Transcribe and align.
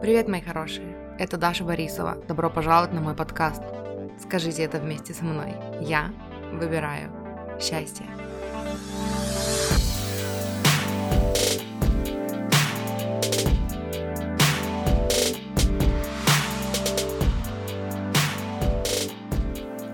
Привет, 0.00 0.28
мои 0.28 0.40
хорошие! 0.42 0.96
Это 1.18 1.38
Даша 1.38 1.64
Борисова. 1.64 2.16
Добро 2.28 2.50
пожаловать 2.50 2.92
на 2.92 3.00
мой 3.00 3.14
подкаст. 3.14 3.62
Скажите 4.20 4.62
это 4.62 4.78
вместе 4.78 5.14
со 5.14 5.24
мной. 5.24 5.54
Я 5.80 6.12
выбираю 6.52 7.10
счастье. 7.60 8.04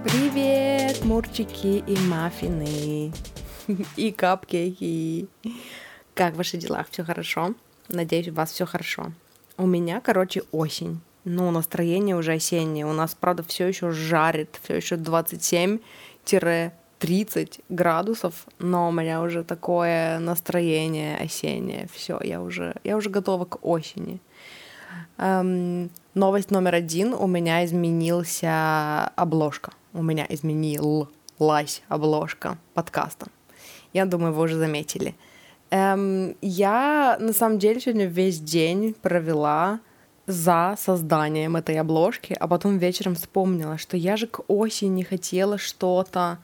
Привет, 0.03 1.05
мурчики 1.05 1.85
и 1.87 1.97
маффины. 2.09 3.13
И 3.97 4.11
капкейки. 4.11 5.29
Как 6.15 6.35
ваши 6.35 6.57
дела? 6.57 6.85
Все 6.91 7.05
хорошо? 7.05 7.55
Надеюсь, 7.89 8.29
у 8.29 8.35
вас 8.35 8.51
все 8.51 8.67
хорошо. 8.67 9.13
У 9.61 9.67
меня, 9.67 10.01
короче, 10.01 10.43
осень. 10.53 11.01
Ну, 11.25 11.51
настроение 11.51 12.17
уже 12.17 12.33
осеннее. 12.33 12.87
У 12.87 12.95
нас, 12.95 13.15
правда, 13.15 13.43
все 13.43 13.67
еще 13.67 13.91
жарит, 13.91 14.59
все 14.63 14.77
еще 14.77 14.97
27-30 14.97 17.61
градусов, 17.69 18.47
но 18.59 18.89
у 18.89 18.93
меня 18.93 19.21
уже 19.21 19.45
такое 19.45 20.19
настроение 20.19 21.19
осеннее. 21.19 21.89
Все, 21.93 22.19
я 22.23 22.41
уже, 22.41 22.75
я 22.85 22.97
уже 22.97 23.11
готова 23.11 23.45
к 23.45 23.63
осени. 23.63 24.19
Эм, 25.19 25.91
новость 26.15 26.51
номер 26.51 26.77
один. 26.77 27.13
У 27.13 27.27
меня 27.27 27.63
изменился 27.67 29.09
обложка. 29.15 29.73
У 29.93 30.03
меня 30.03 30.25
изменилась 30.27 31.83
обложка 31.89 32.57
подкаста. 32.73 33.27
Я 33.93 34.07
думаю, 34.07 34.33
вы 34.33 34.45
уже 34.45 34.57
заметили. 34.57 35.15
Эм, 35.71 36.37
я 36.41 37.17
на 37.21 37.33
самом 37.33 37.59
деле 37.59 37.81
сегодня 37.81 38.07
весь 38.07 38.41
день 38.41 38.95
провела 38.95 39.81
за 40.27 40.75
созданием 40.79 41.57
этой 41.57 41.79
обложки, 41.79 42.37
а 42.39 42.49
потом 42.49 42.79
вечером 42.79 43.15
вспомнила, 43.15 43.79
что 43.79 43.97
я 43.97 44.17
же 44.17 44.27
к 44.27 44.43
осени 44.49 45.03
хотела 45.03 45.59
что-то 45.59 46.39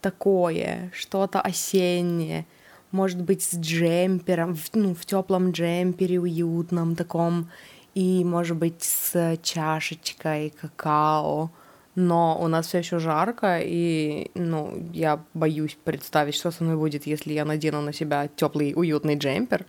такое, 0.00 0.90
что-то 0.92 1.40
осеннее, 1.40 2.46
может 2.90 3.22
быть, 3.22 3.42
с 3.42 3.56
джемпером, 3.56 4.54
в, 4.54 4.70
ну, 4.74 4.94
в 4.94 5.04
теплом 5.06 5.50
джемпере, 5.50 6.20
уютном 6.20 6.94
таком, 6.94 7.50
и, 7.94 8.24
может 8.24 8.56
быть, 8.56 8.82
с 8.82 9.38
чашечкой 9.42 10.52
какао 10.60 11.50
но 11.94 12.38
у 12.40 12.48
нас 12.48 12.66
все 12.66 12.78
еще 12.78 12.98
жарко, 12.98 13.60
и, 13.62 14.30
ну, 14.34 14.88
я 14.92 15.22
боюсь 15.34 15.76
представить, 15.84 16.34
что 16.34 16.50
со 16.50 16.64
мной 16.64 16.76
будет, 16.76 17.06
если 17.06 17.32
я 17.32 17.44
надену 17.44 17.80
на 17.80 17.92
себя 17.92 18.28
теплый, 18.36 18.74
уютный 18.74 19.16
джемпер. 19.16 19.66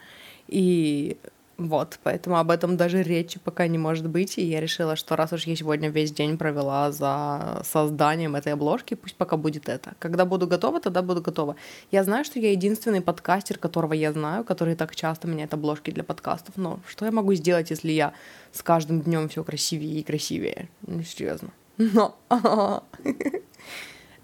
И 0.47 1.17
вот, 1.57 1.99
поэтому 2.03 2.37
об 2.37 2.51
этом 2.51 2.75
даже 2.75 3.01
речи 3.01 3.39
пока 3.39 3.67
не 3.67 3.77
может 3.77 4.09
быть, 4.09 4.37
и 4.37 4.43
я 4.43 4.59
решила, 4.59 4.97
что 4.97 5.15
раз 5.15 5.31
уж 5.31 5.45
я 5.45 5.55
сегодня 5.55 5.89
весь 5.89 6.11
день 6.11 6.37
провела 6.37 6.91
за 6.91 7.61
созданием 7.63 8.35
этой 8.35 8.53
обложки, 8.53 8.95
пусть 8.95 9.15
пока 9.15 9.37
будет 9.37 9.69
это. 9.69 9.93
Когда 9.99 10.25
буду 10.25 10.47
готова, 10.47 10.81
тогда 10.81 11.01
буду 11.01 11.21
готова. 11.21 11.55
Я 11.91 12.03
знаю, 12.03 12.25
что 12.25 12.39
я 12.39 12.51
единственный 12.51 13.01
подкастер, 13.01 13.57
которого 13.57 13.93
я 13.93 14.11
знаю, 14.11 14.43
который 14.43 14.75
так 14.75 14.95
часто 14.95 15.27
меняет 15.27 15.53
обложки 15.53 15.91
для 15.91 16.03
подкастов, 16.03 16.57
но 16.57 16.79
что 16.87 17.05
я 17.05 17.11
могу 17.11 17.33
сделать, 17.35 17.69
если 17.69 17.91
я 17.91 18.11
с 18.51 18.61
каждым 18.61 19.01
днем 19.01 19.29
все 19.29 19.43
красивее 19.43 19.99
и 19.99 20.03
красивее? 20.03 20.67
Ну, 20.85 21.03
серьезно. 21.03 21.51
Но... 21.77 22.15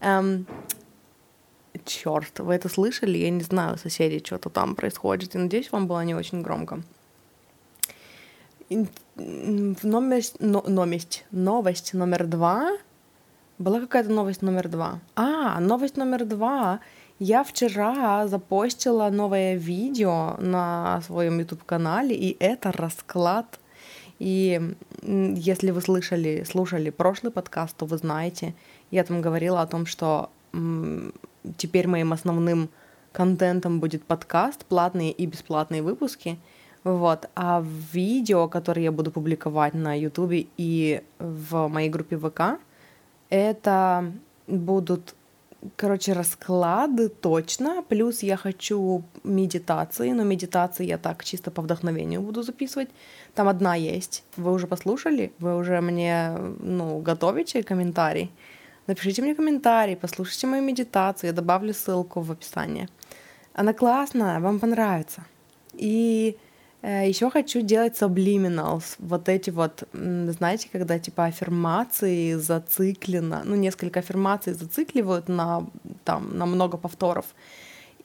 эм, 0.02 0.46
черт, 1.86 2.40
вы 2.40 2.54
это 2.56 2.70
слышали? 2.70 3.18
Я 3.18 3.30
не 3.30 3.42
знаю, 3.42 3.78
соседи, 3.78 4.24
что-то 4.26 4.50
там 4.50 4.76
происходит. 4.76 5.36
И 5.36 5.38
надеюсь, 5.38 5.72
вам 5.72 5.88
было 5.88 6.04
не 6.04 6.16
очень 6.16 6.42
громко. 6.42 6.82
Новость, 9.84 10.36
но, 10.40 10.64
новость, 10.68 11.26
новость 11.32 11.94
номер 11.94 12.26
два. 12.26 12.72
Была 13.58 13.80
какая-то 13.80 14.10
новость 14.10 14.42
номер 14.42 14.70
два. 14.70 15.00
А, 15.16 15.60
новость 15.60 15.98
номер 15.98 16.26
два. 16.26 16.80
Я 17.20 17.44
вчера 17.44 18.28
запостила 18.28 19.10
новое 19.10 19.56
видео 19.56 20.38
на 20.40 21.02
своем 21.02 21.38
YouTube-канале, 21.38 22.16
и 22.16 22.36
это 22.40 22.72
расклад 22.72 23.60
и 24.22 24.76
если 25.02 25.72
вы 25.72 25.82
слышали, 25.82 26.46
слушали 26.48 26.92
прошлый 26.92 27.32
подкаст, 27.32 27.76
то 27.76 27.88
вы 27.88 27.98
знаете, 27.98 28.54
я 28.92 29.04
там 29.04 29.20
говорила 29.20 29.62
о 29.62 29.66
том, 29.66 29.88
что 29.88 30.30
теперь 31.58 31.88
моим 31.88 32.14
основным 32.14 32.70
контентом 33.14 33.80
будет 33.80 34.04
подкаст, 34.04 34.64
платные 34.66 35.12
и 35.12 35.26
бесплатные 35.26 35.82
выпуски. 35.82 36.38
Вот. 36.84 37.30
А 37.36 37.66
видео, 37.94 38.48
которые 38.48 38.84
я 38.84 38.92
буду 38.92 39.10
публиковать 39.10 39.74
на 39.74 40.00
YouTube 40.00 40.48
и 40.56 41.02
в 41.18 41.68
моей 41.68 41.90
группе 41.90 42.16
ВК, 42.16 42.60
это 43.32 44.12
будут 44.46 45.16
короче, 45.76 46.14
расклады 46.14 47.10
точно. 47.10 47.84
Плюс 47.90 48.24
я 48.24 48.38
хочу 48.38 49.04
медитации, 49.24 50.12
но 50.12 50.24
медитации 50.24 50.86
я 50.86 50.98
так 50.98 51.24
чисто 51.24 51.52
по 51.52 51.62
вдохновению 51.62 52.22
буду 52.22 52.44
записывать. 52.44 52.90
Там 53.34 53.48
одна 53.48 53.76
есть. 53.76 54.24
Вы 54.38 54.52
уже 54.52 54.68
послушали? 54.68 55.32
Вы 55.40 55.56
уже 55.56 55.82
мне, 55.82 56.38
ну, 56.60 57.00
готовите 57.00 57.64
комментарий? 57.64 58.32
Напишите 58.88 59.22
мне 59.22 59.36
комментарий, 59.36 59.96
послушайте 59.96 60.48
мою 60.48 60.64
медитацию, 60.64 61.30
я 61.30 61.34
добавлю 61.34 61.74
ссылку 61.74 62.22
в 62.22 62.32
описание. 62.32 62.90
Она 63.54 63.74
классная, 63.74 64.40
вам 64.40 64.60
понравится. 64.60 65.24
И 65.74 66.38
Еще 66.84 67.30
хочу 67.30 67.62
делать 67.62 67.94
subliminals, 67.94 68.96
вот 68.98 69.30
эти 69.30 69.52
вот, 69.52 69.84
знаете, 69.94 70.68
когда 70.72 70.98
типа 70.98 71.26
аффирмации 71.26 72.34
зациклено, 72.34 73.42
ну, 73.44 73.56
несколько 73.56 74.00
аффирмаций 74.00 74.54
зацикливают 74.54 75.28
на, 75.30 75.70
там, 76.06 76.36
на 76.36 76.48
много 76.48 76.78
повторов, 76.78 77.26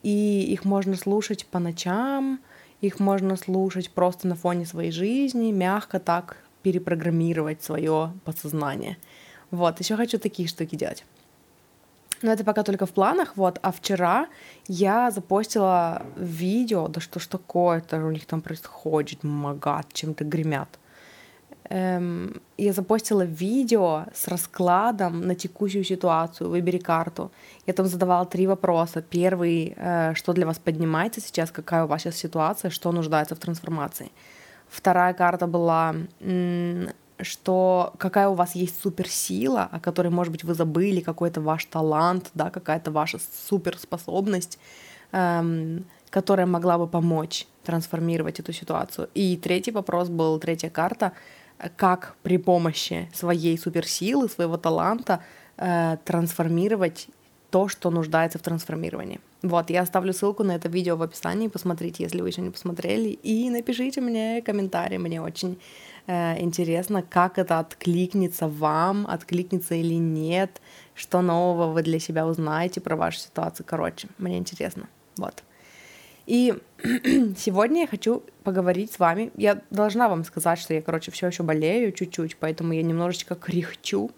и 0.03 0.42
их 0.53 0.66
можно 0.66 0.94
слушать 0.97 1.47
по 1.47 1.59
ночам, 1.59 2.38
их 2.82 3.00
можно 3.00 3.37
слушать 3.37 3.91
просто 3.91 4.28
на 4.28 4.34
фоне 4.34 4.66
своей 4.66 4.91
жизни, 4.91 5.53
мягко 5.53 5.98
так 5.98 6.37
перепрограммировать 6.62 7.62
свое 7.62 8.12
подсознание. 8.26 8.98
Вот, 9.50 9.81
еще 9.81 9.97
хочу 9.97 10.19
такие 10.19 10.48
штуки 10.48 10.76
делать. 10.76 11.06
Но 12.22 12.32
это 12.32 12.44
пока 12.44 12.62
только 12.62 12.87
в 12.87 12.93
планах, 12.93 13.37
вот. 13.37 13.59
А 13.62 13.71
вчера 13.71 14.27
я 14.69 15.10
запостила 15.10 16.03
видео, 16.16 16.88
да 16.88 17.00
что 17.00 17.21
ж 17.21 17.27
такое-то 17.27 17.99
у 17.99 18.10
них 18.10 18.27
там 18.27 18.41
происходит, 18.41 19.25
магат, 19.25 19.93
чем-то 19.93 20.25
гремят. 20.25 20.78
Эм, 21.69 22.41
я 22.59 22.72
запостила 22.72 23.22
видео 23.22 24.05
с 24.15 24.28
раскладом 24.28 25.26
на 25.26 25.34
текущую 25.34 25.84
ситуацию, 25.84 26.49
выбери 26.49 26.78
карту. 26.78 27.31
Я 27.66 27.72
там 27.72 27.87
задавала 27.87 28.25
три 28.25 28.47
вопроса. 28.47 29.03
Первый, 29.03 29.75
э, 29.76 30.15
что 30.15 30.32
для 30.32 30.47
вас 30.47 30.59
поднимается 30.59 31.21
сейчас, 31.21 31.50
какая 31.50 31.84
у 31.84 31.87
вас 31.87 32.03
сейчас 32.03 32.16
ситуация, 32.16 32.71
что 32.71 32.93
нуждается 32.93 33.34
в 33.34 33.38
трансформации. 33.38 34.10
Вторая 34.69 35.15
карта 35.15 35.47
была 35.47 35.94
что 37.21 37.94
какая 37.99 38.28
у 38.28 38.34
вас 38.34 38.54
есть 38.54 38.81
суперсила, 38.81 39.69
о 39.71 39.81
которой, 39.81 40.09
может 40.09 40.32
быть, 40.32 40.44
вы 40.44 40.54
забыли, 40.54 41.00
какой-то 41.00 41.41
ваш 41.41 41.65
талант, 41.65 42.31
да, 42.34 42.50
какая-то 42.50 42.91
ваша 42.91 43.19
суперспособность, 43.49 44.59
эм, 45.12 45.84
которая 46.10 46.47
могла 46.47 46.78
бы 46.78 46.87
помочь 46.87 47.47
трансформировать 47.65 48.41
эту 48.41 48.53
ситуацию. 48.53 49.09
И 49.15 49.37
третий 49.37 49.72
вопрос 49.72 50.09
был, 50.09 50.38
третья 50.38 50.71
карта, 50.71 51.12
как 51.76 52.16
при 52.22 52.37
помощи 52.38 53.09
своей 53.15 53.59
суперсилы, 53.59 54.28
своего 54.28 54.56
таланта 54.56 55.22
э, 55.56 55.97
трансформировать 56.05 57.09
то, 57.50 57.69
что 57.69 57.91
нуждается 57.91 58.38
в 58.38 58.43
трансформировании. 58.43 59.21
Вот, 59.43 59.71
я 59.71 59.82
оставлю 59.82 60.12
ссылку 60.12 60.43
на 60.43 60.56
это 60.56 60.69
видео 60.69 60.97
в 60.97 61.03
описании, 61.03 61.49
посмотрите, 61.49 62.02
если 62.02 62.20
вы 62.20 62.29
еще 62.29 62.43
не 62.43 62.50
посмотрели, 62.50 63.08
и 63.08 63.49
напишите 63.49 64.00
мне 64.00 64.43
комментарий, 64.43 64.99
мне 64.99 65.23
очень 65.23 65.58
интересно, 66.06 67.03
как 67.03 67.38
это 67.38 67.58
откликнется 67.58 68.49
вам, 68.49 69.06
откликнется 69.08 69.75
или 69.75 69.94
нет, 69.94 70.61
что 70.94 71.20
нового 71.20 71.73
вы 71.73 71.82
для 71.82 71.99
себя 71.99 72.26
узнаете 72.26 72.81
про 72.81 72.97
вашу 72.97 73.19
ситуацию. 73.19 73.67
Короче, 73.69 74.08
мне 74.19 74.38
интересно. 74.38 74.88
Вот. 75.17 75.43
И 76.26 76.55
сегодня 77.37 77.82
я 77.82 77.87
хочу 77.87 78.23
поговорить 78.43 78.93
с 78.93 78.99
вами. 78.99 79.31
Я 79.37 79.62
должна 79.70 80.08
вам 80.08 80.25
сказать, 80.25 80.58
что 80.58 80.75
я, 80.75 80.82
короче, 80.82 81.11
все 81.11 81.29
еще 81.29 81.43
болею 81.43 81.93
чуть-чуть, 81.93 82.37
поэтому 82.37 82.73
я 82.73 82.82
немножечко 82.82 83.35
кряхчу. 83.35 84.11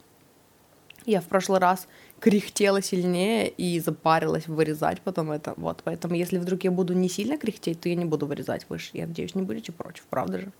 Я 1.06 1.20
в 1.20 1.25
прошлый 1.25 1.58
раз 1.58 1.87
кряхтела 2.20 2.82
сильнее 2.82 3.49
и 3.49 3.79
запарилась 3.81 4.46
вырезать 4.46 5.00
потом 5.00 5.31
это. 5.31 5.55
Вот, 5.56 5.82
поэтому 5.84 6.14
если 6.14 6.38
вдруг 6.38 6.64
я 6.64 6.70
буду 6.70 6.93
не 6.93 7.08
сильно 7.08 7.38
кряхтеть, 7.38 7.81
то 7.81 7.88
я 7.88 7.94
не 7.94 8.05
буду 8.05 8.26
вырезать 8.26 8.67
выше. 8.69 8.91
Я 8.94 9.06
надеюсь, 9.06 9.34
не 9.34 9.43
будете 9.43 9.73
против, 9.73 10.02
правда 10.11 10.41
же? 10.41 10.52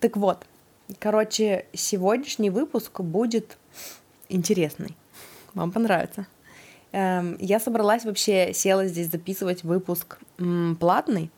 Так 0.00 0.16
вот, 0.16 0.46
короче, 0.98 1.66
сегодняшний 1.74 2.48
выпуск 2.48 3.00
будет 3.00 3.58
интересный. 4.30 4.96
Вам 5.52 5.72
понравится. 5.72 6.26
Эм, 6.92 7.36
я 7.38 7.60
собралась 7.60 8.04
вообще, 8.04 8.54
села 8.54 8.86
здесь 8.86 9.10
записывать 9.10 9.62
выпуск 9.62 10.18
платный, 10.78 11.30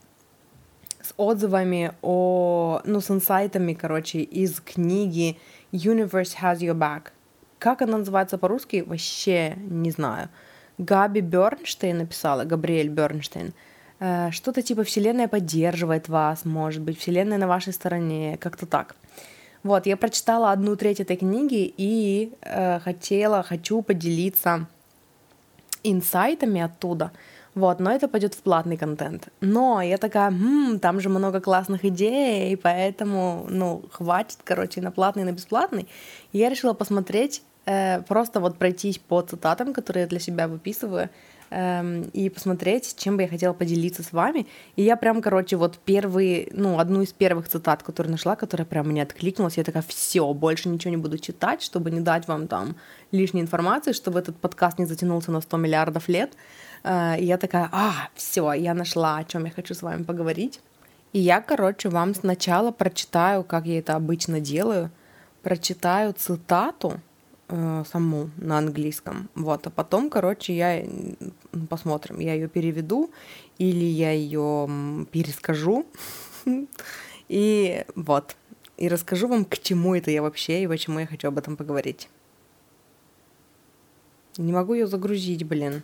с 1.03 1.13
отзывами 1.17 1.93
о, 2.03 2.81
ну, 2.85 3.01
с 3.01 3.11
инсайтами, 3.11 3.75
короче, 3.75 4.21
из 4.21 4.61
книги 4.61 5.39
Universe 5.73 6.37
Has 6.41 6.59
Your 6.59 6.79
Back. 6.79 7.09
Как 7.59 7.83
она 7.83 7.99
называется 7.99 8.39
по-русски, 8.39 8.85
вообще 8.87 9.57
не 9.57 9.91
знаю. 9.91 10.29
Габи 10.79 11.21
Бернштейн 11.21 11.99
написала, 11.99 12.45
Габриэль 12.45 12.89
Бернштейн. 12.89 13.53
Э, 14.03 14.33
что-то 14.33 14.63
типа 14.63 14.83
«Вселенная 14.83 15.29
поддерживает 15.29 16.09
вас», 16.09 16.45
может 16.45 16.83
быть, 16.83 16.99
«Вселенная 16.99 17.39
на 17.39 17.47
вашей 17.47 17.73
стороне», 17.73 18.37
как-то 18.41 18.67
так. 18.67 18.97
Вот, 19.63 19.87
я 19.87 19.97
прочитала 19.97 20.51
одну 20.51 20.75
треть 20.75 20.99
этой 20.99 21.17
книги 21.17 21.73
и 21.77 22.33
э, 22.41 22.81
хотела, 22.81 23.45
хочу 23.45 23.81
поделиться 23.83 24.67
инсайтами 25.85 26.61
оттуда. 26.61 27.13
Вот, 27.55 27.79
но 27.81 27.93
это 27.93 28.09
пойдет 28.09 28.35
в 28.35 28.43
платный 28.43 28.77
контент. 28.77 29.29
Но 29.41 29.81
я 29.81 29.99
такая, 29.99 30.31
м-м, 30.31 30.81
там 30.81 31.01
же 31.01 31.09
много 31.09 31.41
классных 31.41 31.85
идей, 31.85 32.57
поэтому, 32.57 33.47
ну, 33.49 33.85
хватит, 33.93 34.39
короче, 34.43 34.81
на 34.81 34.91
платный, 34.91 35.23
на 35.23 35.33
бесплатный. 35.33 35.87
Я 36.33 36.49
решила 36.49 36.73
посмотреть, 36.73 37.43
э, 37.67 38.03
просто 38.03 38.41
вот 38.41 38.59
пройтись 38.59 38.99
по 38.99 39.23
цитатам, 39.23 39.73
которые 39.73 40.03
я 40.03 40.09
для 40.09 40.19
себя 40.19 40.49
выписываю, 40.49 41.09
эм, 41.53 42.03
и 42.13 42.29
посмотреть, 42.29 42.95
чем 42.97 43.17
бы 43.17 43.23
я 43.23 43.29
хотела 43.29 43.53
поделиться 43.53 44.03
с 44.03 44.13
вами. 44.13 44.47
И 44.77 44.83
я 44.83 44.97
прям, 44.97 45.21
короче, 45.21 45.57
вот 45.57 45.79
первые, 45.79 46.49
ну, 46.53 46.79
одну 46.79 47.03
из 47.03 47.13
первых 47.13 47.49
цитат, 47.49 47.83
которую 47.83 48.13
нашла, 48.13 48.37
которая 48.37 48.67
прям 48.67 48.89
мне 48.89 49.03
откликнулась, 49.03 49.59
я 49.59 49.65
такая, 49.65 49.85
все, 49.87 50.33
больше 50.33 50.69
ничего 50.69 50.91
не 50.91 50.97
буду 50.97 51.19
читать, 51.19 51.63
чтобы 51.63 51.91
не 51.91 52.01
дать 52.01 52.27
вам 52.29 52.49
там 52.49 52.77
лишней 53.13 53.43
информации, 53.43 53.93
чтобы 53.93 54.19
этот 54.19 54.37
подкаст 54.37 54.79
не 54.79 54.87
затянулся 54.87 55.31
на 55.31 55.41
100 55.41 55.57
миллиардов 55.59 56.09
лет. 56.09 56.33
Э, 56.85 57.19
и 57.19 57.25
я 57.25 57.39
такая, 57.39 57.69
а, 57.73 58.09
все, 58.15 58.53
я 58.53 58.75
нашла, 58.75 59.19
о 59.19 59.25
чем 59.25 59.45
я 59.45 59.51
хочу 59.51 59.75
с 59.75 59.83
вами 59.83 60.05
поговорить. 60.05 60.61
И 61.13 61.19
я, 61.19 61.41
короче, 61.41 61.91
вам 61.91 62.15
сначала 62.15 62.71
прочитаю, 62.71 63.45
как 63.45 63.67
я 63.67 63.79
это 63.79 63.95
обычно 63.95 64.41
делаю, 64.41 64.91
прочитаю 65.43 66.15
цитату, 66.15 67.01
э, 67.53 67.85
саму 67.91 68.31
на 68.39 68.59
английском. 68.59 69.29
Вот, 69.35 69.67
а 69.67 69.71
потом, 69.71 70.09
короче, 70.09 70.57
я 70.57 70.85
посмотрим, 71.69 72.19
я 72.19 72.35
ее 72.35 72.49
переведу 72.49 73.11
или 73.59 73.85
я 73.85 74.13
ее 74.13 75.07
перескажу. 75.11 75.87
И 77.29 77.85
вот. 77.95 78.37
И 78.79 78.89
расскажу 78.89 79.29
вам, 79.29 79.45
к 79.45 79.59
чему 79.59 79.95
это 79.95 80.11
я 80.11 80.23
вообще 80.23 80.63
и 80.63 80.67
почему 80.67 80.99
я 80.99 81.07
хочу 81.07 81.29
об 81.29 81.39
этом 81.39 81.57
поговорить. 81.57 82.09
Не 84.39 84.53
могу 84.53 84.75
ее 84.75 84.87
загрузить, 84.87 85.45
блин. 85.45 85.83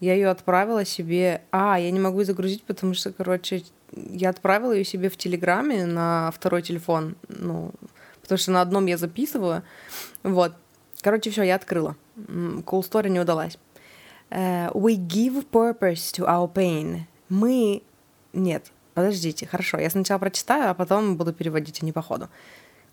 Я 0.00 0.14
ее 0.14 0.28
отправила 0.28 0.84
себе. 0.84 1.42
А, 1.50 1.78
я 1.78 1.90
не 1.90 2.00
могу 2.00 2.20
ее 2.20 2.24
загрузить, 2.24 2.62
потому 2.62 2.94
что, 2.94 3.12
короче, 3.12 3.64
я 3.92 4.30
отправила 4.30 4.72
ее 4.72 4.84
себе 4.84 5.08
в 5.10 5.16
Телеграме 5.16 5.84
на 5.84 6.30
второй 6.30 6.62
телефон. 6.62 7.16
Ну, 7.28 7.72
потому 8.22 8.38
что 8.38 8.52
на 8.52 8.62
одном 8.62 8.86
я 8.86 8.96
записываю. 8.96 9.62
Вот. 10.22 10.54
Короче, 11.01 11.29
все, 11.29 11.43
я 11.43 11.55
открыла. 11.55 11.95
Cool 12.27 12.81
story 12.81 13.09
не 13.09 13.19
удалась. 13.19 13.57
Uh, 14.29 14.71
we 14.73 14.97
give 14.97 15.49
purpose 15.51 16.11
to 16.11 16.25
our 16.27 16.51
pain. 16.51 17.05
Мы... 17.29 17.81
Нет, 18.33 18.71
подождите, 18.93 19.47
хорошо. 19.47 19.77
Я 19.79 19.89
сначала 19.89 20.19
прочитаю, 20.19 20.71
а 20.71 20.73
потом 20.73 21.15
буду 21.15 21.31
переводить, 21.33 21.81
а 21.81 21.85
не 21.85 21.91
по 21.91 22.01
ходу. 22.01 22.27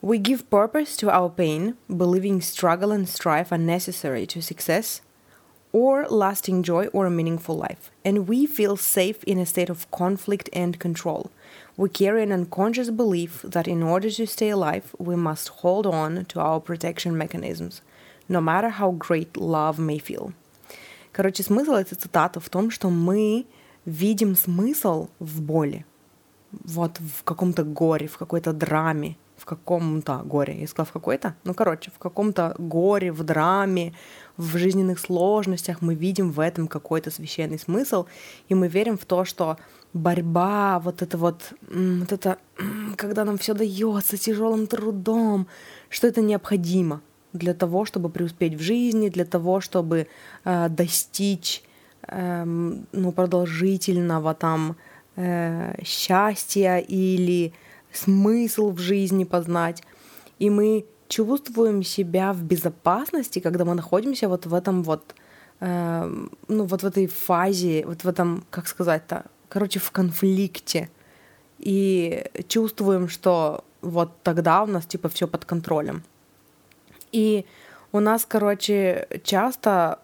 We 0.00 0.18
give 0.18 0.48
purpose 0.48 0.96
to 0.98 1.08
our 1.08 1.34
pain, 1.34 1.76
believing 1.88 2.40
struggle 2.40 2.92
and 2.92 3.08
strife 3.08 3.50
are 3.50 3.58
necessary 3.58 4.26
to 4.26 4.42
success 4.42 5.00
or 5.72 6.06
lasting 6.08 6.62
joy 6.62 6.86
or 6.92 7.06
a 7.06 7.10
meaningful 7.10 7.56
life. 7.56 7.90
And 8.04 8.28
we 8.28 8.46
feel 8.46 8.76
safe 8.76 9.24
in 9.24 9.38
a 9.38 9.46
state 9.46 9.70
of 9.70 9.90
conflict 9.90 10.48
and 10.52 10.78
control. 10.78 11.30
We 11.76 11.88
carry 11.88 12.22
an 12.22 12.30
unconscious 12.30 12.90
belief 12.90 13.42
that 13.42 13.66
in 13.66 13.82
order 13.82 14.10
to 14.10 14.26
stay 14.26 14.50
alive, 14.50 14.94
we 14.98 15.16
must 15.16 15.48
hold 15.48 15.86
on 15.86 16.26
to 16.26 16.38
our 16.38 16.60
protection 16.60 17.18
mechanisms 17.18 17.80
No 18.29 18.39
matter 18.39 18.69
how 18.69 18.91
great 18.91 19.33
love 19.33 19.77
may 19.77 19.99
feel. 19.99 20.31
Короче, 21.11 21.43
смысл 21.43 21.73
этой 21.73 21.95
цитаты 21.95 22.39
в 22.39 22.49
том, 22.49 22.71
что 22.71 22.89
мы 22.89 23.45
видим 23.85 24.35
смысл 24.35 25.09
в 25.19 25.41
боли, 25.41 25.85
вот 26.51 26.99
в 26.99 27.23
каком-то 27.23 27.63
горе, 27.63 28.07
в 28.07 28.17
какой-то 28.17 28.53
драме, 28.53 29.17
в 29.37 29.45
каком-то 29.45 30.21
горе. 30.23 30.59
Я 30.59 30.67
сказала 30.67 30.85
в 30.85 30.91
какой-то? 30.91 31.35
Ну, 31.43 31.53
короче, 31.53 31.91
в 31.91 31.97
каком-то 31.97 32.55
горе, 32.57 33.11
в 33.11 33.23
драме, 33.23 33.93
в 34.37 34.57
жизненных 34.57 34.99
сложностях 34.99 35.81
мы 35.81 35.95
видим 35.95 36.31
в 36.31 36.39
этом 36.39 36.67
какой-то 36.67 37.09
священный 37.11 37.59
смысл, 37.59 38.05
и 38.49 38.55
мы 38.55 38.67
верим 38.67 38.97
в 38.97 39.05
то, 39.05 39.25
что 39.25 39.57
борьба, 39.93 40.79
вот 40.79 41.01
это 41.01 41.17
вот, 41.17 41.53
вот 41.61 42.11
это, 42.11 42.37
когда 42.95 43.25
нам 43.25 43.37
все 43.37 43.53
дается 43.53 44.17
тяжелым 44.17 44.67
трудом, 44.67 45.47
что 45.89 46.07
это 46.07 46.21
необходимо, 46.21 47.01
для 47.33 47.53
того, 47.53 47.85
чтобы 47.85 48.09
преуспеть 48.09 48.55
в 48.55 48.61
жизни, 48.61 49.09
для 49.09 49.25
того, 49.25 49.61
чтобы 49.61 50.07
э, 50.45 50.69
достичь 50.69 51.63
э, 52.07 52.43
ну, 52.45 53.11
продолжительного 53.11 54.33
там 54.33 54.75
э, 55.15 55.83
счастья 55.83 56.77
или 56.77 57.53
смысл 57.91 58.71
в 58.71 58.79
жизни 58.79 59.23
познать. 59.23 59.83
И 60.39 60.49
мы 60.49 60.85
чувствуем 61.07 61.83
себя 61.83 62.33
в 62.33 62.43
безопасности, 62.43 63.39
когда 63.39 63.65
мы 63.65 63.73
находимся 63.73 64.29
вот 64.29 64.45
в 64.45 64.53
этом 64.53 64.83
вот, 64.83 65.15
э, 65.59 66.27
ну 66.47 66.63
вот 66.63 66.83
в 66.83 66.85
этой 66.85 67.07
фазе, 67.07 67.85
вот 67.85 68.03
в 68.03 68.07
этом, 68.07 68.43
как 68.49 68.67
сказать-то, 68.67 69.25
короче, 69.49 69.79
в 69.79 69.91
конфликте. 69.91 70.89
И 71.57 72.23
чувствуем, 72.47 73.09
что 73.09 73.65
вот 73.81 74.23
тогда 74.23 74.63
у 74.63 74.67
нас 74.67 74.85
типа 74.85 75.09
все 75.09 75.27
под 75.27 75.45
контролем. 75.45 76.03
И 77.11 77.45
у 77.91 77.99
нас, 77.99 78.25
короче, 78.25 79.07
часто, 79.23 79.99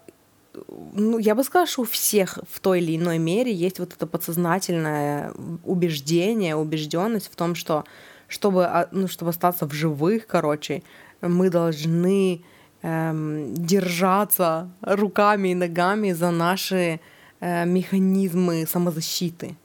ну, 0.93 1.17
я 1.19 1.35
бы 1.35 1.43
сказала, 1.43 1.67
что 1.67 1.81
у 1.81 1.85
всех 1.85 2.39
в 2.49 2.59
той 2.59 2.81
или 2.81 2.97
иной 2.97 3.17
мере 3.17 3.53
есть 3.53 3.79
вот 3.79 3.93
это 3.93 4.07
подсознательное 4.07 5.31
убеждение, 5.63 6.55
убежденность 6.55 7.31
в 7.31 7.35
том, 7.35 7.55
что 7.55 7.85
чтобы, 8.27 8.65
а, 8.65 8.87
ну, 8.91 9.07
чтобы 9.07 9.29
остаться 9.29 9.67
в 9.67 9.73
живых, 9.73 10.25
короче, 10.25 10.81
мы 11.21 11.49
должны 11.49 12.43
эм, 12.81 13.53
держаться 13.53 14.71
руками 14.81 15.49
и 15.49 15.55
ногами 15.55 16.11
за 16.11 16.31
наши 16.31 16.99
э, 17.39 17.65
механизмы 17.65 18.65
самозащиты. 18.67 19.55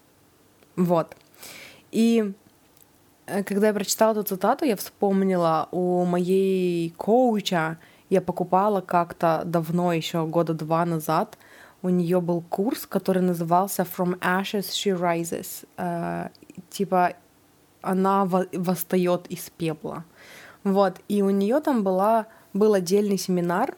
Вот. 0.77 1.17
И 1.91 2.33
когда 3.47 3.69
я 3.69 3.75
прочитала 3.75 4.13
эту 4.13 4.23
цитату, 4.23 4.65
я 4.65 4.77
вспомнила 4.77 5.69
у 5.71 6.05
моей 6.05 6.91
коуча, 6.91 7.79
я 8.09 8.21
покупала 8.21 8.81
как-то 8.81 9.43
давно, 9.45 9.93
еще 9.93 10.27
года 10.27 10.55
два 10.55 10.85
назад, 10.85 11.39
у 11.83 11.89
нее 11.89 12.21
был 12.21 12.43
курс, 12.43 12.87
который 12.87 13.23
назывался 13.23 13.83
From 13.83 14.19
Ashes 14.19 14.71
She 14.71 14.99
Rises. 14.99 15.67
Э, 15.77 16.29
типа 16.71 17.15
она 17.83 18.25
восстает 18.27 19.27
из 19.29 19.51
пепла. 19.51 20.05
Вот, 20.65 21.01
и 21.09 21.23
у 21.23 21.31
нее 21.31 21.61
там 21.61 21.83
была, 21.83 22.27
был 22.53 22.75
отдельный 22.75 23.17
семинар, 23.17 23.77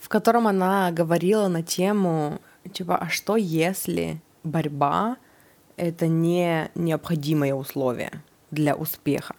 в 0.00 0.08
котором 0.08 0.46
она 0.46 0.90
говорила 0.90 1.48
на 1.48 1.62
тему, 1.62 2.40
типа, 2.72 2.96
а 2.96 3.08
что 3.08 3.36
если 3.36 4.20
борьба— 4.42 5.16
это 5.76 6.06
не 6.06 6.70
необходимое 6.74 7.54
условие? 7.54 8.22
Для 8.52 8.76
успеха. 8.76 9.34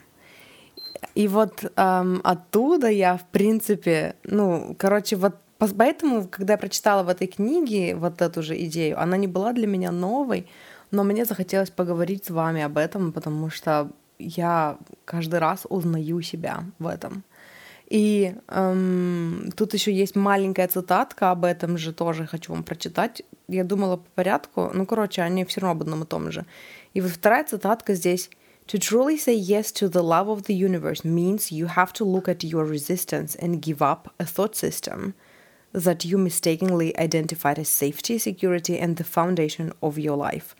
И 1.15 1.27
вот 1.27 1.71
эм, 1.75 2.21
оттуда 2.23 2.87
я, 2.89 3.17
в 3.17 3.25
принципе, 3.27 4.15
ну, 4.23 4.75
короче, 4.77 5.15
вот 5.15 5.35
поэтому, 5.57 6.27
когда 6.27 6.53
я 6.53 6.57
прочитала 6.57 7.03
в 7.03 7.09
этой 7.09 7.27
книге 7.27 7.95
вот 7.95 8.21
эту 8.21 8.43
же 8.43 8.61
идею, 8.65 8.99
она 8.99 9.15
не 9.17 9.27
была 9.27 9.53
для 9.53 9.67
меня 9.67 9.91
новой, 9.91 10.47
но 10.91 11.03
мне 11.03 11.25
захотелось 11.25 11.69
поговорить 11.69 12.25
с 12.25 12.29
вами 12.29 12.61
об 12.61 12.77
этом, 12.77 13.11
потому 13.11 13.49
что 13.49 13.89
я 14.19 14.77
каждый 15.05 15.39
раз 15.39 15.65
узнаю 15.69 16.21
себя 16.21 16.65
в 16.79 16.87
этом. 16.87 17.23
И 17.89 18.35
эм, 18.47 19.49
тут 19.55 19.73
еще 19.73 19.93
есть 19.93 20.15
маленькая 20.15 20.67
цитатка 20.67 21.31
об 21.31 21.45
этом 21.45 21.77
же 21.77 21.93
тоже 21.93 22.25
хочу 22.25 22.53
вам 22.53 22.63
прочитать. 22.63 23.21
Я 23.47 23.63
думала 23.63 23.97
по 23.97 24.09
порядку, 24.15 24.71
ну, 24.73 24.85
короче, 24.85 25.21
они 25.21 25.45
все 25.45 25.61
равно 25.61 25.73
об 25.73 25.81
одном 25.81 26.03
и 26.03 26.05
том 26.07 26.31
же. 26.31 26.45
И 26.93 27.01
вот 27.01 27.11
вторая 27.11 27.43
цитатка 27.43 27.93
здесь 27.93 28.29
To 28.68 28.78
truly 28.78 29.16
say 29.16 29.34
yes 29.34 29.72
to 29.72 29.88
the 29.88 30.02
love 30.02 30.28
of 30.28 30.42
the 30.42 30.54
universe 30.54 31.02
means 31.02 31.50
you 31.50 31.66
have 31.66 31.92
to 31.94 32.04
look 32.04 32.28
at 32.28 32.44
your 32.44 32.66
resistance 32.66 33.34
and 33.34 33.62
give 33.62 33.80
up 33.80 34.12
a 34.18 34.26
thought 34.26 34.54
system 34.54 35.14
that 35.72 36.04
you 36.04 36.18
mistakenly 36.18 36.96
identified 36.98 37.58
as 37.58 37.68
safety, 37.68 38.18
security 38.18 38.78
and 38.78 38.96
the 38.96 39.04
foundation 39.04 39.72
of 39.80 39.98
your 39.98 40.16
life. 40.16 40.54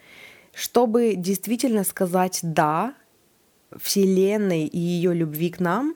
Чтобы 0.55 1.15
действительно 1.17 1.85
сказать 1.85 2.41
«да» 2.43 2.95
Вселенной 3.77 4.67
и 4.67 4.79
ее 4.79 5.13
любви 5.13 5.51
к 5.51 5.61
нам, 5.61 5.95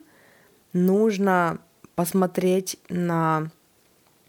нужно 0.73 1.59
посмотреть 1.95 2.77
на, 2.89 3.51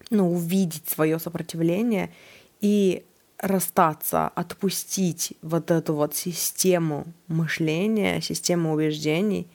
ну, 0.09 0.31
увидеть 0.31 0.89
свое 0.89 1.19
сопротивление 1.19 2.11
и 2.61 3.05
расстаться, 3.40 4.28
отпустить 4.28 5.34
вот 5.42 5.70
эту 5.70 5.94
вот 5.94 6.14
систему 6.14 7.06
мышления, 7.26 8.20
систему 8.20 8.74
убеждений, 8.74 9.48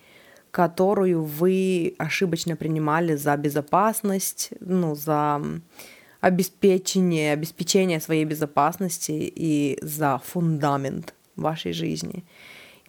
которую 0.51 1.23
вы 1.23 1.95
ошибочно 1.97 2.55
принимали 2.55 3.15
за 3.15 3.37
безопасность, 3.37 4.49
ну, 4.59 4.95
за 4.95 5.41
обеспечение, 6.19 7.33
обеспечение 7.33 7.99
своей 7.99 8.25
безопасности 8.25 9.11
и 9.11 9.77
за 9.81 10.19
фундамент 10.23 11.13
вашей 11.35 11.73
жизни. 11.73 12.23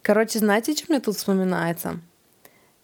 Короче, 0.01 0.39
знаете, 0.39 0.73
что 0.73 0.85
мне 0.89 0.99
тут 0.99 1.17
вспоминается? 1.17 1.99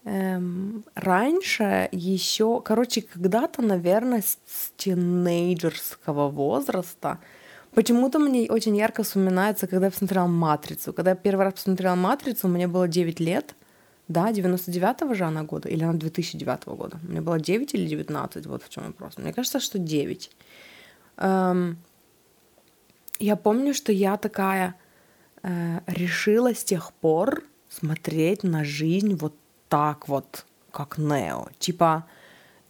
Эм, 0.06 0.84
раньше 0.96 1.88
еще, 1.92 2.62
короче, 2.62 3.02
когда-то, 3.02 3.62
наверное, 3.62 4.22
с 4.22 4.38
тинейджерского 4.76 6.30
возраста, 6.30 7.20
почему-то 7.76 8.20
мне 8.20 8.50
очень 8.50 8.76
ярко 8.78 9.04
вспоминается, 9.04 9.68
когда 9.68 9.88
я 9.88 9.92
посмотрела 9.92 10.28
«Матрицу». 10.28 10.94
Когда 10.94 11.12
я 11.12 11.16
первый 11.16 11.46
раз 11.46 11.54
посмотрела 11.54 11.96
«Матрицу», 11.96 12.48
мне 12.48 12.68
было 12.68 12.88
9 12.88 13.20
лет, 13.20 13.56
да, 14.08 14.32
99-го 14.32 15.14
же 15.14 15.24
она 15.24 15.44
года, 15.44 15.70
или 15.70 15.84
она 15.84 15.94
2009 15.94 16.66
года. 16.66 17.00
Мне 17.04 17.22
было 17.22 17.40
9 17.40 17.74
или 17.74 17.88
19, 17.88 18.46
вот 18.46 18.64
в 18.64 18.70
чем 18.70 18.84
вопрос. 18.84 19.18
Мне 19.18 19.34
кажется, 19.34 19.60
что 19.60 19.80
9. 19.80 20.32
Эм, 21.18 21.78
я 23.20 23.36
помню, 23.36 23.74
что 23.74 23.92
я 23.92 24.18
такая 24.18 24.76
э, 25.44 25.80
решила 25.88 26.54
с 26.54 26.64
тех 26.64 26.92
пор 26.94 27.44
смотреть 27.70 28.44
на 28.44 28.64
жизнь 28.64 29.16
вот 29.16 29.34
так 29.70 30.08
вот, 30.08 30.46
как 30.72 30.98
Нео. 30.98 31.48
Типа, 31.60 32.06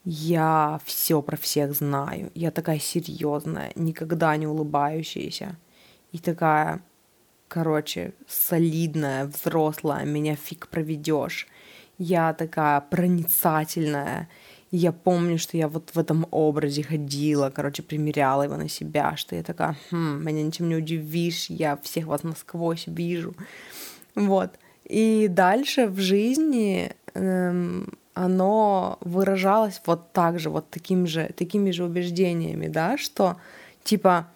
я 0.05 0.81
все 0.83 1.21
про 1.21 1.37
всех 1.37 1.73
знаю. 1.73 2.31
Я 2.35 2.51
такая 2.51 2.79
серьезная, 2.79 3.71
никогда 3.75 4.35
не 4.35 4.47
улыбающаяся. 4.47 5.55
И 6.11 6.17
такая, 6.17 6.81
короче, 7.47 8.13
солидная, 8.27 9.25
взрослая, 9.25 10.05
меня 10.05 10.35
фиг 10.35 10.67
проведешь. 10.67 11.47
Я 11.97 12.33
такая 12.33 12.81
проницательная. 12.81 14.27
я 14.71 14.91
помню, 14.91 15.37
что 15.37 15.55
я 15.55 15.67
вот 15.67 15.91
в 15.93 15.99
этом 15.99 16.27
образе 16.31 16.83
ходила, 16.83 17.49
короче, 17.51 17.83
примеряла 17.83 18.43
его 18.43 18.57
на 18.57 18.67
себя, 18.67 19.15
что 19.15 19.35
я 19.35 19.43
такая, 19.43 19.77
хм, 19.91 20.23
меня 20.25 20.43
ничем 20.43 20.67
не 20.67 20.75
удивишь, 20.75 21.49
я 21.49 21.77
всех 21.77 22.07
вас 22.07 22.23
насквозь 22.23 22.87
вижу. 22.87 23.35
Вот. 24.15 24.49
И 24.83 25.27
дальше 25.29 25.87
в 25.87 25.99
жизни 25.99 26.91
эм, 27.13 27.93
оно 28.13 28.97
выражалось 29.01 29.81
вот 29.85 30.11
так 30.11 30.39
же, 30.39 30.49
вот 30.49 30.69
таким 30.69 31.07
же, 31.07 31.31
такими 31.35 31.71
же 31.71 31.83
убеждениями, 31.83 32.67
да, 32.67 32.97
что 32.97 33.37
типа 33.83 34.27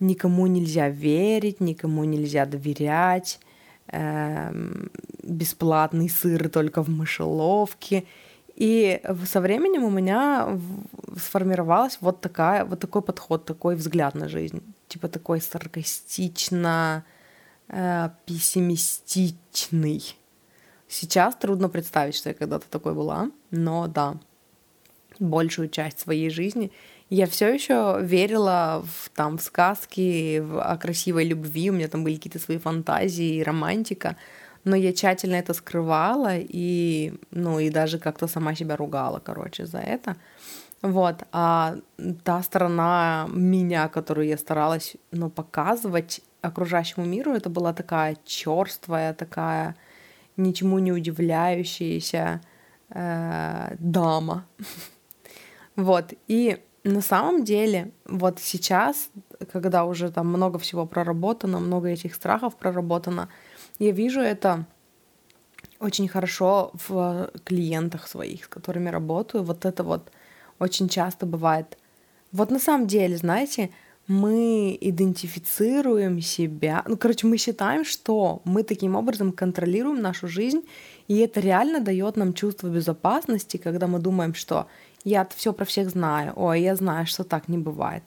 никому 0.00 0.46
нельзя 0.46 0.88
верить, 0.88 1.60
никому 1.60 2.04
нельзя 2.04 2.44
доверять, 2.44 3.40
эм, 3.88 4.90
бесплатный 5.22 6.08
сыр 6.08 6.48
только 6.48 6.82
в 6.82 6.88
мышеловке. 6.88 8.04
И 8.54 9.00
со 9.24 9.40
временем 9.40 9.84
у 9.84 9.90
меня 9.90 10.58
сформировалась 11.16 11.98
вот 12.00 12.20
такая, 12.20 12.64
вот 12.64 12.80
такой 12.80 13.02
подход, 13.02 13.44
такой 13.46 13.76
взгляд 13.76 14.14
на 14.14 14.28
жизнь, 14.28 14.62
типа 14.88 15.08
такой 15.08 15.40
саркастично 15.40 17.04
э, 17.68 18.10
пессимистичный. 18.26 20.02
Сейчас 20.92 21.34
трудно 21.36 21.70
представить, 21.70 22.14
что 22.14 22.28
я 22.28 22.34
когда-то 22.34 22.68
такой 22.68 22.92
была, 22.92 23.30
но 23.50 23.86
да, 23.86 24.16
большую 25.18 25.70
часть 25.70 26.00
своей 26.00 26.28
жизни 26.28 26.70
я 27.08 27.26
все 27.26 27.48
еще 27.48 27.98
верила 28.02 28.84
в, 28.86 29.08
там, 29.08 29.38
в 29.38 29.42
сказки, 29.42 30.40
в, 30.40 30.60
о 30.60 30.76
красивой 30.76 31.24
любви, 31.24 31.70
у 31.70 31.72
меня 31.72 31.88
там 31.88 32.04
были 32.04 32.16
какие-то 32.16 32.38
свои 32.38 32.58
фантазии, 32.58 33.40
романтика, 33.40 34.16
но 34.64 34.76
я 34.76 34.92
тщательно 34.92 35.36
это 35.36 35.54
скрывала 35.54 36.36
и, 36.36 37.14
ну, 37.30 37.58
и 37.58 37.70
даже 37.70 37.98
как-то 37.98 38.26
сама 38.26 38.54
себя 38.54 38.76
ругала, 38.76 39.18
короче, 39.18 39.64
за 39.64 39.78
это. 39.78 40.16
Вот, 40.82 41.22
а 41.32 41.76
та 42.22 42.42
сторона 42.42 43.30
меня, 43.32 43.88
которую 43.88 44.26
я 44.26 44.36
старалась, 44.36 44.96
ну, 45.10 45.30
показывать, 45.30 46.20
окружающему 46.42 47.06
миру 47.06 47.32
это 47.32 47.48
была 47.48 47.72
такая 47.72 48.18
черствая, 48.26 49.14
такая 49.14 49.74
ничему 50.36 50.78
не 50.78 50.92
удивляющаяся 50.92 52.40
э, 52.90 53.76
дама. 53.78 54.46
вот. 55.76 56.12
И 56.28 56.58
на 56.84 57.00
самом 57.00 57.44
деле, 57.44 57.92
вот 58.06 58.38
сейчас, 58.40 59.10
когда 59.52 59.84
уже 59.84 60.10
там 60.10 60.28
много 60.28 60.58
всего 60.58 60.86
проработано, 60.86 61.60
много 61.60 61.88
этих 61.88 62.14
страхов 62.14 62.56
проработано, 62.56 63.28
я 63.78 63.92
вижу 63.92 64.20
это 64.20 64.66
очень 65.78 66.08
хорошо 66.08 66.72
в 66.88 67.30
клиентах 67.44 68.06
своих, 68.06 68.44
с 68.44 68.48
которыми 68.48 68.88
работаю. 68.88 69.44
Вот 69.44 69.64
это 69.64 69.82
вот 69.82 70.10
очень 70.58 70.88
часто 70.88 71.26
бывает. 71.26 71.78
Вот 72.30 72.50
на 72.50 72.58
самом 72.58 72.86
деле, 72.86 73.16
знаете, 73.16 73.70
мы 74.12 74.76
идентифицируем 74.80 76.20
себя, 76.20 76.82
ну, 76.86 76.96
короче, 76.96 77.26
мы 77.26 77.38
считаем, 77.38 77.84
что 77.84 78.42
мы 78.44 78.62
таким 78.62 78.94
образом 78.94 79.32
контролируем 79.32 80.02
нашу 80.02 80.28
жизнь, 80.28 80.60
и 81.08 81.18
это 81.18 81.40
реально 81.40 81.80
дает 81.80 82.16
нам 82.16 82.34
чувство 82.34 82.68
безопасности, 82.68 83.56
когда 83.56 83.86
мы 83.86 83.98
думаем, 83.98 84.34
что 84.34 84.66
я 85.04 85.26
все 85.34 85.52
про 85.52 85.64
всех 85.64 85.88
знаю, 85.90 86.32
ой, 86.36 86.60
я 86.60 86.76
знаю, 86.76 87.06
что 87.06 87.24
так 87.24 87.48
не 87.48 87.58
бывает, 87.58 88.02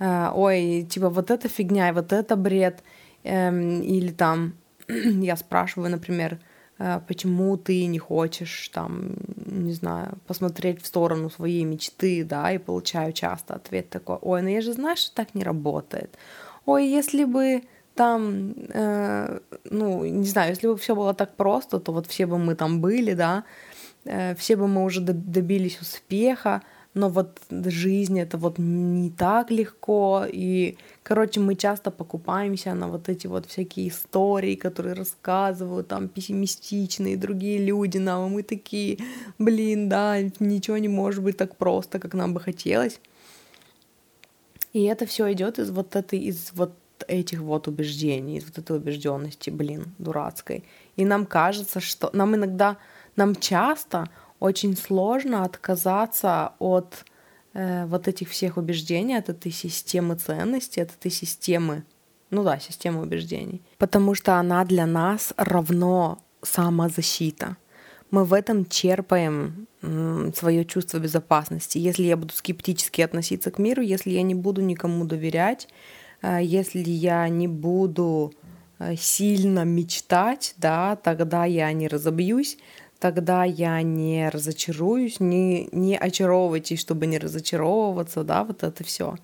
э, 0.00 0.30
ой, 0.34 0.86
типа 0.90 1.08
вот 1.08 1.30
это 1.30 1.48
фигня, 1.48 1.88
и 1.88 1.92
вот 1.92 2.12
это 2.12 2.34
бред, 2.36 2.82
эм, 3.22 3.80
или 3.82 4.10
там 4.10 4.54
я 4.88 5.36
спрашиваю, 5.36 5.90
например, 5.90 6.40
почему 6.76 7.56
ты 7.56 7.86
не 7.86 7.98
хочешь 7.98 8.68
там, 8.68 9.14
не 9.46 9.72
знаю, 9.72 10.18
посмотреть 10.26 10.82
в 10.82 10.86
сторону 10.86 11.30
своей 11.30 11.64
мечты, 11.64 12.24
да, 12.24 12.52
и 12.52 12.58
получаю 12.58 13.12
часто 13.12 13.54
ответ 13.54 13.90
такой, 13.90 14.16
ой, 14.20 14.42
ну 14.42 14.48
я 14.48 14.60
же 14.60 14.72
знаю, 14.72 14.96
что 14.96 15.14
так 15.14 15.34
не 15.34 15.44
работает. 15.44 16.18
Ой, 16.66 16.88
если 16.88 17.24
бы 17.24 17.62
там, 17.94 18.54
э, 18.70 19.38
ну, 19.70 20.04
не 20.04 20.26
знаю, 20.26 20.50
если 20.50 20.66
бы 20.66 20.76
все 20.76 20.94
было 20.94 21.14
так 21.14 21.36
просто, 21.36 21.78
то 21.78 21.92
вот 21.92 22.06
все 22.06 22.26
бы 22.26 22.38
мы 22.38 22.54
там 22.54 22.80
были, 22.80 23.14
да, 23.14 23.44
э, 24.04 24.34
все 24.34 24.56
бы 24.56 24.66
мы 24.66 24.84
уже 24.84 25.00
добились 25.00 25.80
успеха, 25.80 26.62
но 26.94 27.08
вот 27.08 27.40
жизнь 27.50 28.18
это 28.20 28.38
вот 28.38 28.58
не 28.58 29.10
так 29.10 29.50
легко, 29.50 30.24
и, 30.32 30.76
короче, 31.02 31.40
мы 31.40 31.56
часто 31.56 31.90
покупаемся 31.90 32.74
на 32.74 32.88
вот 32.88 33.08
эти 33.08 33.26
вот 33.26 33.46
всякие 33.46 33.88
истории, 33.88 34.54
которые 34.54 34.94
рассказывают 34.94 35.88
там 35.88 36.08
пессимистичные 36.08 37.16
другие 37.16 37.58
люди 37.58 37.98
нам, 37.98 38.26
и 38.26 38.30
мы 38.30 38.42
такие, 38.44 38.98
блин, 39.38 39.88
да, 39.88 40.22
ничего 40.38 40.78
не 40.78 40.88
может 40.88 41.22
быть 41.22 41.36
так 41.36 41.56
просто, 41.56 41.98
как 41.98 42.14
нам 42.14 42.32
бы 42.32 42.40
хотелось. 42.40 43.00
И 44.72 44.84
это 44.84 45.06
все 45.06 45.32
идет 45.32 45.58
из 45.58 45.70
вот 45.70 45.96
этой, 45.96 46.18
из 46.18 46.52
вот 46.54 46.72
этих 47.08 47.40
вот 47.40 47.68
убеждений, 47.68 48.38
из 48.38 48.44
вот 48.44 48.58
этой 48.58 48.76
убежденности, 48.76 49.50
блин, 49.50 49.94
дурацкой. 49.98 50.64
И 50.96 51.04
нам 51.04 51.26
кажется, 51.26 51.80
что 51.80 52.10
нам 52.12 52.34
иногда, 52.34 52.76
нам 53.16 53.34
часто 53.34 54.08
очень 54.44 54.76
сложно 54.76 55.44
отказаться 55.44 56.52
от 56.58 57.06
э, 57.54 57.86
вот 57.86 58.08
этих 58.08 58.28
всех 58.28 58.58
убеждений, 58.58 59.16
от 59.16 59.30
этой 59.30 59.50
системы 59.50 60.16
ценностей, 60.16 60.82
от 60.82 60.90
этой 60.90 61.10
системы, 61.10 61.84
ну 62.30 62.44
да, 62.44 62.58
системы 62.58 63.00
убеждений, 63.00 63.62
потому 63.78 64.14
что 64.14 64.34
она 64.34 64.64
для 64.64 64.86
нас 64.86 65.32
равно 65.38 66.18
самозащита. 66.42 67.56
Мы 68.10 68.24
в 68.24 68.34
этом 68.34 68.66
черпаем 68.66 69.66
свое 70.34 70.64
чувство 70.64 70.98
безопасности. 70.98 71.78
Если 71.78 72.04
я 72.04 72.16
буду 72.16 72.34
скептически 72.34 73.00
относиться 73.00 73.50
к 73.50 73.58
миру, 73.58 73.82
если 73.82 74.10
я 74.10 74.22
не 74.22 74.34
буду 74.34 74.60
никому 74.60 75.06
доверять, 75.06 75.68
э, 76.20 76.40
если 76.42 76.80
я 76.80 77.26
не 77.30 77.48
буду 77.48 78.34
э, 78.78 78.94
сильно 78.96 79.64
мечтать, 79.64 80.54
да, 80.58 80.96
тогда 80.96 81.46
я 81.46 81.72
не 81.72 81.88
разобьюсь, 81.88 82.58
тогда 83.04 83.44
я 83.44 83.82
не 83.82 84.30
разочаруюсь, 84.30 85.20
не, 85.20 85.68
не 85.72 85.98
очаровывайтесь, 85.98 86.80
чтобы 86.80 87.04
не 87.06 87.18
разочаровываться, 87.18 88.24
да, 88.24 88.44
вот 88.44 88.62
это 88.62 88.82
все. 88.82 89.16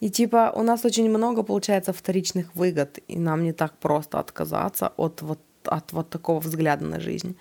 И 0.00 0.08
типа 0.08 0.52
у 0.56 0.62
нас 0.62 0.86
очень 0.86 1.10
много 1.10 1.42
получается 1.42 1.92
вторичных 1.92 2.54
выгод, 2.54 2.98
и 3.08 3.18
нам 3.18 3.42
не 3.42 3.52
так 3.52 3.76
просто 3.76 4.18
отказаться 4.20 4.94
от 4.96 5.20
вот, 5.20 5.38
от 5.66 5.92
вот 5.92 6.08
такого 6.08 6.40
взгляда 6.40 6.86
на 6.86 6.98
жизнь. 6.98 7.36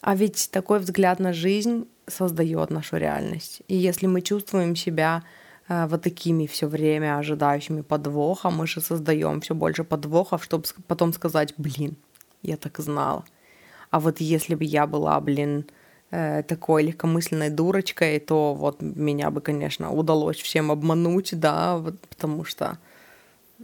А 0.00 0.16
ведь 0.16 0.48
такой 0.50 0.78
взгляд 0.78 1.20
на 1.20 1.34
жизнь 1.34 1.84
создает 2.06 2.70
нашу 2.70 2.96
реальность. 2.96 3.60
И 3.68 3.76
если 3.76 4.06
мы 4.06 4.22
чувствуем 4.22 4.76
себя 4.76 5.22
э, 5.68 5.86
вот 5.88 6.00
такими 6.00 6.46
все 6.46 6.68
время 6.68 7.18
ожидающими 7.18 7.82
подвоха, 7.82 8.48
мы 8.48 8.66
же 8.66 8.80
создаем 8.80 9.42
все 9.42 9.54
больше 9.54 9.84
подвохов, 9.84 10.42
чтобы 10.42 10.64
потом 10.86 11.12
сказать, 11.12 11.52
блин, 11.58 11.96
я 12.42 12.56
так 12.56 12.78
знала. 12.78 13.24
А 13.90 14.00
вот 14.00 14.20
если 14.20 14.54
бы 14.54 14.64
я 14.64 14.86
была, 14.86 15.20
блин, 15.20 15.66
э, 16.10 16.42
такой 16.42 16.82
легкомысленной 16.84 17.50
дурочкой, 17.50 18.18
то 18.20 18.54
вот 18.54 18.82
меня 18.82 19.30
бы, 19.30 19.40
конечно, 19.40 19.92
удалось 19.92 20.36
всем 20.38 20.70
обмануть, 20.70 21.38
да, 21.38 21.78
вот, 21.78 22.00
потому 22.08 22.44
что 22.44 22.78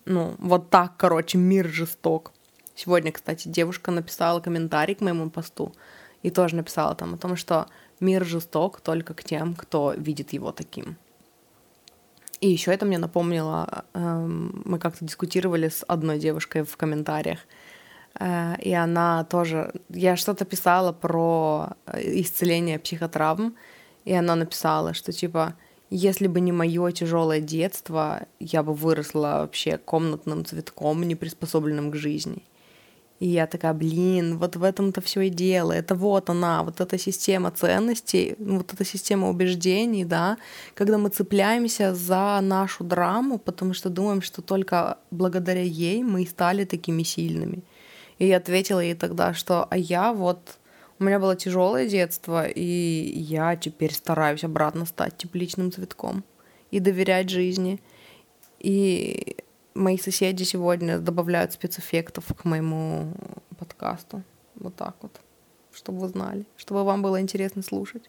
Ну, 0.06 0.34
вот 0.38 0.70
так, 0.70 0.96
короче, 0.96 1.38
мир 1.38 1.68
жесток. 1.68 2.32
Сегодня, 2.74 3.12
кстати, 3.12 3.48
девушка 3.48 3.90
написала 3.92 4.40
комментарий 4.40 4.94
к 4.94 5.00
моему 5.00 5.30
посту 5.30 5.72
и 6.22 6.30
тоже 6.30 6.56
написала 6.56 6.94
там 6.94 7.14
о 7.14 7.18
том, 7.18 7.36
что 7.36 7.68
мир 8.00 8.24
жесток 8.24 8.80
только 8.80 9.14
к 9.14 9.24
тем, 9.24 9.54
кто 9.54 9.92
видит 9.96 10.32
его 10.32 10.52
таким. 10.52 10.96
И 12.40 12.48
еще 12.50 12.72
это 12.72 12.84
мне 12.86 12.98
напомнило, 12.98 13.84
эм, 13.94 14.62
мы 14.64 14.78
как-то 14.78 15.04
дискутировали 15.04 15.68
с 15.68 15.84
одной 15.88 16.18
девушкой 16.18 16.62
в 16.64 16.76
комментариях, 16.76 17.38
э, 17.40 17.44
и 18.20 18.72
она 18.72 19.24
тоже, 19.24 19.72
я 19.88 20.16
что-то 20.16 20.44
писала 20.44 20.92
про 20.92 21.70
э, 21.86 22.20
исцеление 22.20 22.78
психотравм, 22.78 23.56
и 24.04 24.12
она 24.12 24.36
написала, 24.36 24.94
что 24.94 25.12
типа, 25.12 25.54
если 25.90 26.28
бы 26.28 26.40
не 26.40 26.52
мое 26.52 26.92
тяжелое 26.92 27.40
детство, 27.40 28.26
я 28.38 28.62
бы 28.62 28.74
выросла 28.74 29.40
вообще 29.40 29.78
комнатным 29.78 30.44
цветком, 30.44 31.02
не 31.02 31.16
приспособленным 31.16 31.90
к 31.90 31.96
жизни. 31.96 32.44
И 33.20 33.28
я 33.28 33.46
такая, 33.46 33.72
блин, 33.74 34.38
вот 34.38 34.56
в 34.56 34.62
этом-то 34.62 35.00
все 35.00 35.22
и 35.22 35.28
дело. 35.30 35.72
Это 35.72 35.94
вот 35.94 36.30
она, 36.30 36.62
вот 36.62 36.80
эта 36.80 36.98
система 36.98 37.50
ценностей, 37.52 38.34
вот 38.38 38.72
эта 38.72 38.84
система 38.84 39.30
убеждений, 39.30 40.04
да, 40.04 40.36
когда 40.74 40.98
мы 40.98 41.10
цепляемся 41.10 41.94
за 41.94 42.40
нашу 42.42 42.84
драму, 42.84 43.38
потому 43.38 43.72
что 43.72 43.88
думаем, 43.88 44.20
что 44.20 44.42
только 44.42 44.98
благодаря 45.10 45.62
ей 45.62 46.02
мы 46.02 46.22
и 46.24 46.26
стали 46.26 46.64
такими 46.64 47.02
сильными. 47.02 47.62
И 48.18 48.26
я 48.26 48.36
ответила 48.36 48.80
ей 48.80 48.94
тогда, 48.94 49.34
что 49.34 49.66
а 49.70 49.76
я 49.76 50.12
вот 50.12 50.58
у 50.98 51.04
меня 51.04 51.18
было 51.18 51.36
тяжелое 51.36 51.88
детство, 51.88 52.46
и 52.46 52.62
я 52.62 53.56
теперь 53.56 53.92
стараюсь 53.92 54.44
обратно 54.44 54.86
стать 54.86 55.16
тепличным 55.16 55.72
цветком 55.72 56.24
и 56.70 56.78
доверять 56.80 57.30
жизни. 57.30 57.80
И 58.60 59.36
мои 59.74 59.98
соседи 59.98 60.44
сегодня 60.44 60.98
добавляют 60.98 61.52
спецэффектов 61.52 62.24
к 62.34 62.44
моему 62.44 63.12
подкасту. 63.58 64.22
Вот 64.54 64.76
так 64.76 64.96
вот. 65.02 65.20
Чтобы 65.72 65.98
вы 65.98 66.08
знали, 66.08 66.46
чтобы 66.56 66.84
вам 66.84 67.02
было 67.02 67.20
интересно 67.20 67.62
слушать. 67.62 68.08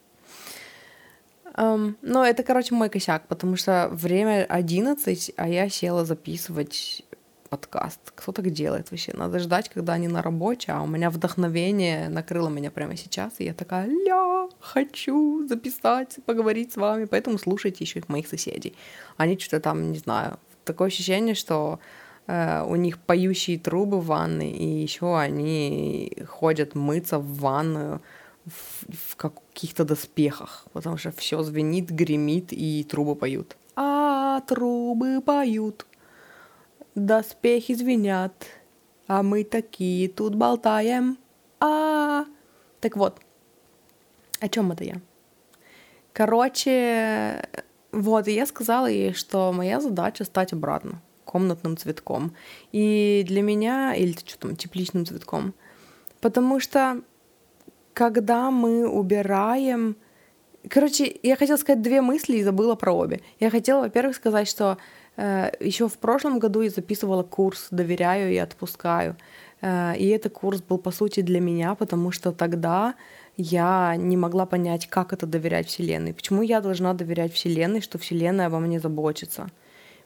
Um, 1.57 1.95
но 2.01 2.25
это, 2.25 2.43
короче, 2.43 2.75
мой 2.75 2.89
косяк, 2.89 3.27
потому 3.27 3.55
что 3.55 3.87
время 3.89 4.45
11, 4.45 5.31
а 5.37 5.47
я 5.47 5.69
села 5.69 6.03
записывать 6.03 7.04
подкаст. 7.49 7.99
Кто 8.15 8.31
так 8.31 8.49
делает 8.51 8.91
вообще? 8.91 9.13
Надо 9.13 9.39
ждать, 9.39 9.69
когда 9.69 9.93
они 9.93 10.07
на 10.07 10.21
работе, 10.21 10.71
а 10.71 10.81
у 10.81 10.87
меня 10.87 11.09
вдохновение 11.09 12.09
накрыло 12.09 12.49
меня 12.49 12.71
прямо 12.71 12.95
сейчас, 12.95 13.33
и 13.39 13.45
я 13.45 13.53
такая, 13.53 13.87
ля, 13.87 14.47
хочу 14.59 15.47
записать, 15.47 16.17
поговорить 16.25 16.73
с 16.73 16.77
вами, 16.77 17.05
поэтому 17.05 17.37
слушайте 17.37 17.83
еще 17.83 17.99
их 17.99 18.09
моих 18.09 18.27
соседей. 18.27 18.73
Они 19.17 19.37
что-то 19.37 19.59
там, 19.59 19.91
не 19.91 19.99
знаю, 19.99 20.39
такое 20.63 20.87
ощущение, 20.87 21.35
что 21.35 21.79
э, 22.27 22.63
у 22.63 22.75
них 22.75 22.99
поющие 22.99 23.57
трубы 23.59 23.99
в 23.99 24.07
ванной, 24.07 24.51
и 24.51 24.65
еще 24.65 25.17
они 25.17 26.17
ходят 26.27 26.75
мыться 26.75 27.19
в 27.19 27.37
ванную 27.39 28.01
в, 28.45 29.11
в 29.11 29.15
каких-то 29.15 29.85
доспехах, 29.85 30.65
потому 30.73 30.97
что 30.97 31.11
все 31.11 31.41
звенит, 31.43 31.89
гремит, 31.89 32.47
и 32.51 32.83
трубы 32.83 33.15
поют. 33.15 33.57
А 33.75 34.41
трубы 34.41 35.21
поют, 35.21 35.85
доспехи 36.95 37.73
звенят, 37.73 38.33
а 39.07 39.21
мы 39.21 39.43
такие 39.43 40.09
тут 40.09 40.35
болтаем. 40.35 41.17
А, 41.59 42.25
так 42.79 42.97
вот, 42.97 43.19
о 44.39 44.49
чем 44.49 44.71
это 44.71 44.83
я? 44.83 45.01
Короче, 46.13 47.47
вот, 47.91 48.27
и 48.27 48.33
я 48.33 48.45
сказала 48.45 48.87
ей, 48.87 49.13
что 49.13 49.51
моя 49.53 49.79
задача 49.81 50.23
стать 50.23 50.53
обратно 50.53 51.01
комнатным 51.25 51.75
цветком. 51.75 52.33
И 52.71 53.25
для 53.27 53.41
меня, 53.41 53.93
или 53.93 54.13
что 54.25 54.39
там, 54.39 54.55
тепличным 54.55 55.05
цветком. 55.05 55.53
Потому 56.21 56.59
что 56.59 57.01
когда 57.93 58.51
мы 58.51 58.87
убираем... 58.87 59.97
Короче, 60.69 61.19
я 61.23 61.35
хотела 61.35 61.57
сказать 61.57 61.81
две 61.81 62.01
мысли 62.01 62.37
и 62.37 62.43
забыла 62.43 62.75
про 62.75 62.93
обе. 62.93 63.21
Я 63.39 63.49
хотела, 63.49 63.81
во-первых, 63.81 64.15
сказать, 64.15 64.47
что 64.47 64.77
еще 65.17 65.87
в 65.87 65.97
прошлом 65.97 66.39
году 66.39 66.61
я 66.61 66.69
записывала 66.69 67.23
курс 67.23 67.67
«Доверяю 67.71 68.31
и 68.31 68.37
отпускаю». 68.37 69.15
Э, 69.61 69.95
и 69.97 70.07
этот 70.07 70.33
курс 70.33 70.61
был, 70.61 70.77
по 70.77 70.91
сути, 70.91 71.21
для 71.21 71.39
меня, 71.39 71.75
потому 71.75 72.11
что 72.11 72.31
тогда 72.31 72.95
я 73.37 73.95
не 73.97 74.17
могла 74.17 74.45
понять, 74.45 74.87
как 74.87 75.13
это 75.13 75.25
доверять 75.25 75.67
Вселенной. 75.67 76.13
Почему 76.13 76.41
я 76.41 76.61
должна 76.61 76.93
доверять 76.93 77.33
Вселенной, 77.33 77.81
что 77.81 77.97
Вселенная 77.97 78.47
обо 78.47 78.59
мне 78.59 78.79
заботится? 78.79 79.49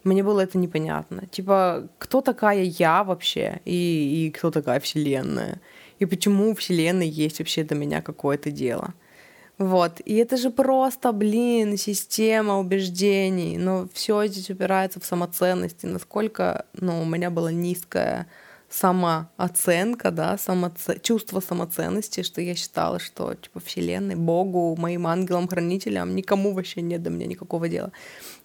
Мне 0.03 0.23
было 0.23 0.39
это 0.39 0.57
непонятно. 0.57 1.27
Типа, 1.27 1.87
кто 1.97 2.21
такая 2.21 2.63
я 2.63 3.03
вообще? 3.03 3.59
И, 3.65 4.27
и 4.27 4.31
кто 4.31 4.49
такая 4.49 4.79
Вселенная? 4.79 5.59
И 5.99 6.05
почему 6.05 6.51
у 6.51 6.55
Вселенной 6.55 7.07
есть 7.07 7.39
вообще 7.39 7.63
до 7.63 7.75
меня 7.75 8.01
какое-то 8.01 8.49
дело? 8.51 8.93
Вот. 9.59 9.99
И 10.05 10.15
это 10.15 10.37
же 10.37 10.51
просто, 10.51 11.11
блин, 11.11 11.77
система 11.77 12.57
убеждений. 12.59 13.57
Но 13.57 13.87
все 13.93 14.25
здесь 14.25 14.49
упирается 14.49 15.01
в 15.01 15.05
самоценности. 15.05 15.85
Насколько, 15.85 16.65
ну, 16.73 17.01
у 17.01 17.05
меня 17.05 17.29
была 17.29 17.51
низкая 17.51 18.27
самооценка, 18.69 20.11
да, 20.11 20.37
самоце... 20.37 20.99
чувство 21.01 21.41
самоценности, 21.41 22.23
что 22.23 22.39
я 22.39 22.55
считала, 22.55 22.99
что 22.99 23.33
типа 23.33 23.59
Вселенной, 23.59 24.15
Богу, 24.15 24.75
моим 24.77 25.07
ангелам-хранителям, 25.07 26.15
никому 26.15 26.53
вообще 26.53 26.81
нет 26.81 27.03
до 27.03 27.09
меня 27.09 27.25
никакого 27.25 27.67
дела. 27.67 27.91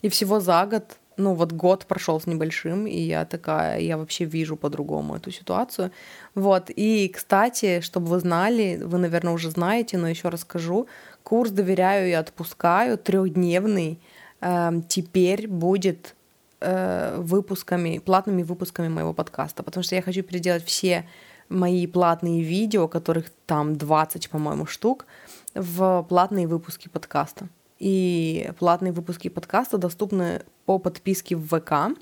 И 0.03 0.09
всего 0.09 0.40
за 0.40 0.66
год, 0.66 0.98
ну 1.16 1.35
вот 1.35 1.53
год 1.53 1.87
прошел 1.87 2.20
с 2.20 2.27
небольшим, 2.27 2.87
и 2.87 2.98
я 2.98 3.24
такая, 3.24 3.81
я 3.81 3.96
вообще 3.96 4.24
вижу 4.24 4.57
по-другому 4.57 5.16
эту 5.16 5.31
ситуацию. 5.31 5.90
Вот, 6.35 6.70
и, 6.70 7.09
кстати, 7.09 7.81
чтобы 7.81 8.07
вы 8.07 8.20
знали, 8.20 8.81
вы, 8.83 8.98
наверное, 8.98 9.33
уже 9.33 9.50
знаете, 9.50 9.98
но 9.98 10.09
еще 10.09 10.29
расскажу, 10.29 10.87
курс 11.22 11.50
«Доверяю 11.50 12.09
и 12.09 12.12
отпускаю» 12.12 12.98
трехдневный 12.98 13.98
э, 14.40 14.72
теперь 14.88 15.48
будет 15.48 16.14
э, 16.61 17.16
выпусками, 17.18 17.98
платными 17.98 18.42
выпусками 18.42 18.88
моего 18.88 19.12
подкаста, 19.12 19.62
потому 19.62 19.85
что 19.85 19.94
я 19.94 20.03
хочу 20.03 20.22
переделать 20.22 20.64
все 20.64 21.05
мои 21.48 21.87
платные 21.87 22.42
видео, 22.42 22.88
которых 22.88 23.31
там 23.46 23.77
20, 23.77 24.31
по-моему, 24.31 24.66
штук, 24.66 25.07
в 25.55 26.05
платные 26.09 26.46
выпуски 26.46 26.88
подкаста. 26.88 27.48
И 27.78 28.50
платные 28.58 28.92
выпуски 28.92 29.28
подкаста 29.28 29.78
доступны 29.78 30.42
по 30.64 30.78
подписке 30.78 31.37
в 31.37 31.46
ВК, 31.46 31.98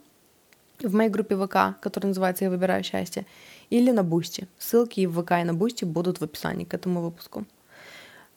в 0.82 0.94
моей 0.94 1.10
группе 1.10 1.36
ВК, 1.36 1.80
которая 1.80 2.08
называется 2.08 2.44
«Я 2.44 2.50
выбираю 2.50 2.84
счастье», 2.84 3.26
или 3.70 3.90
на 3.90 4.02
Boosty. 4.02 4.48
Ссылки 4.58 5.06
в 5.06 5.22
ВК 5.22 5.32
и 5.40 5.44
на 5.44 5.54
Boosty 5.54 5.84
будут 5.84 6.20
в 6.20 6.24
описании 6.24 6.64
к 6.64 6.74
этому 6.74 7.00
выпуску. 7.00 7.46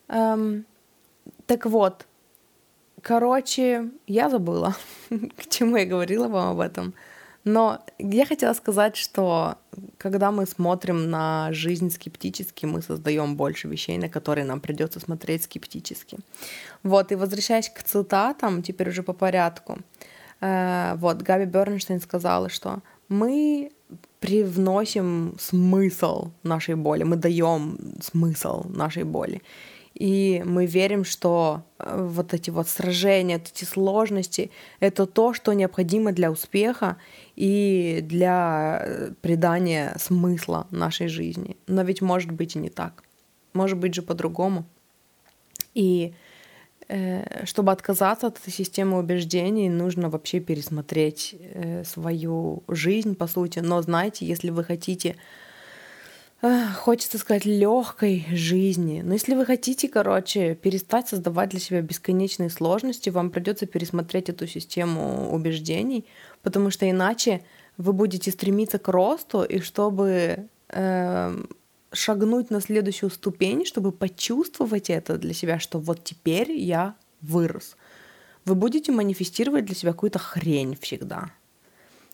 Эм, 0.07 0.65
так 1.45 1.65
вот, 1.65 2.05
Короче, 3.05 3.91
я 4.07 4.29
забыла, 4.31 4.75
к 5.09 5.47
чему 5.47 5.77
я 5.77 5.85
говорила 5.85 6.27
вам 6.27 6.53
об 6.53 6.59
этом. 6.59 6.95
Но 7.45 7.79
я 7.99 8.25
хотела 8.25 8.53
сказать, 8.53 8.95
что 8.95 9.55
когда 9.97 10.31
мы 10.31 10.47
смотрим 10.47 11.09
на 11.11 11.49
жизнь 11.51 11.91
скептически, 11.91 12.65
мы 12.65 12.81
создаем 12.81 13.35
больше 13.35 13.67
вещей, 13.67 13.97
на 13.97 14.09
которые 14.09 14.45
нам 14.45 14.59
придется 14.59 14.99
смотреть 14.99 15.43
скептически. 15.43 16.17
Вот, 16.83 17.11
и 17.11 17.15
возвращаясь 17.15 17.69
к 17.69 17.83
цитатам, 17.83 18.63
теперь 18.63 18.89
уже 18.89 19.03
по 19.03 19.13
порядку. 19.13 19.77
Э, 20.41 20.95
вот, 20.95 21.21
Габи 21.21 21.45
Бернштейн 21.45 22.01
сказала, 22.01 22.49
что 22.49 22.79
мы 23.09 23.71
привносим 24.19 25.35
смысл 25.39 26.31
нашей 26.43 26.75
боли, 26.75 27.03
мы 27.03 27.15
даем 27.15 27.77
смысл 28.01 28.63
нашей 28.69 29.03
боли. 29.03 29.41
И 29.95 30.43
мы 30.45 30.65
верим, 30.65 31.05
что 31.05 31.63
э, 31.79 32.05
вот 32.07 32.33
эти 32.33 32.49
вот 32.49 32.67
сражения, 32.67 33.37
вот 33.37 33.47
эти 33.47 33.63
сложности— 33.63 34.51
это 34.81 35.05
то, 35.05 35.33
что 35.33 35.53
необходимо 35.53 36.11
для 36.11 36.31
успеха 36.31 36.97
и 37.37 38.01
для 38.03 38.81
э, 38.81 39.11
придания 39.21 39.95
смысла 39.97 40.67
нашей 40.69 41.07
жизни. 41.07 41.55
Но 41.67 41.83
ведь 41.83 42.01
может 42.01 42.31
быть 42.31 42.57
и 42.57 42.59
не 42.59 42.69
так. 42.69 43.03
Может 43.53 43.77
быть 43.77 43.95
же 43.95 44.01
по-другому. 44.01 44.65
И 45.73 46.13
э, 46.89 47.45
чтобы 47.45 47.71
отказаться 47.71 48.27
от 48.27 48.37
этой 48.37 48.51
системы 48.51 48.99
убеждений, 48.99 49.69
нужно 49.69 50.09
вообще 50.09 50.41
пересмотреть 50.41 51.37
свою 51.85 52.63
жизнь, 52.67 53.15
по 53.15 53.27
сути. 53.27 53.59
Но 53.59 53.81
знаете, 53.81 54.25
если 54.25 54.49
вы 54.49 54.65
хотите 54.65 55.15
хочется 56.75 57.17
сказать, 57.17 57.45
легкой 57.45 58.25
жизни. 58.31 59.01
Но 59.01 59.13
если 59.13 59.35
вы 59.35 59.45
хотите, 59.45 59.87
короче, 59.87 60.55
перестать 60.55 61.07
создавать 61.07 61.49
для 61.49 61.59
себя 61.59 61.81
бесконечные 61.81 62.49
сложности, 62.49 63.09
вам 63.09 63.31
придется 63.31 63.65
пересмотреть 63.65 64.29
эту 64.29 64.45
систему 64.47 65.33
убеждений, 65.33 66.05
потому 66.43 66.69
что 66.71 66.89
иначе 66.89 67.41
вы 67.77 67.93
будете 67.93 68.31
стремиться 68.31 68.77
к 68.77 68.87
росту, 68.87 69.43
и 69.43 69.59
чтобы 69.59 70.47
э, 70.69 71.43
шагнуть 71.91 72.51
на 72.51 72.61
следующую 72.61 73.09
ступень, 73.09 73.65
чтобы 73.65 73.91
почувствовать 73.91 74.89
это 74.89 75.17
для 75.17 75.33
себя, 75.33 75.59
что 75.59 75.79
вот 75.79 76.03
теперь 76.03 76.51
я 76.51 76.95
вырос, 77.21 77.75
вы 78.45 78.55
будете 78.55 78.91
манифестировать 78.91 79.65
для 79.65 79.75
себя 79.75 79.93
какую-то 79.93 80.19
хрень 80.19 80.77
всегда. 80.79 81.31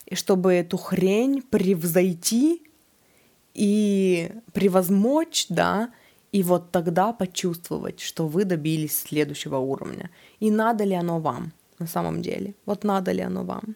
и 0.05 0.15
чтобы 0.15 0.53
эту 0.53 0.77
хрень 0.77 1.41
превзойти 1.41 2.70
и 3.53 4.31
превозмочь, 4.53 5.45
да, 5.49 5.89
и 6.31 6.43
вот 6.43 6.71
тогда 6.71 7.11
почувствовать, 7.11 7.99
что 7.99 8.27
вы 8.27 8.45
добились 8.45 8.99
следующего 8.99 9.57
уровня. 9.57 10.09
И 10.39 10.51
надо 10.51 10.85
ли 10.85 10.95
оно 10.95 11.19
вам 11.19 11.51
на 11.79 11.87
самом 11.87 12.21
деле? 12.21 12.53
Вот 12.65 12.83
надо 12.83 13.11
ли 13.11 13.21
оно 13.21 13.43
вам? 13.43 13.75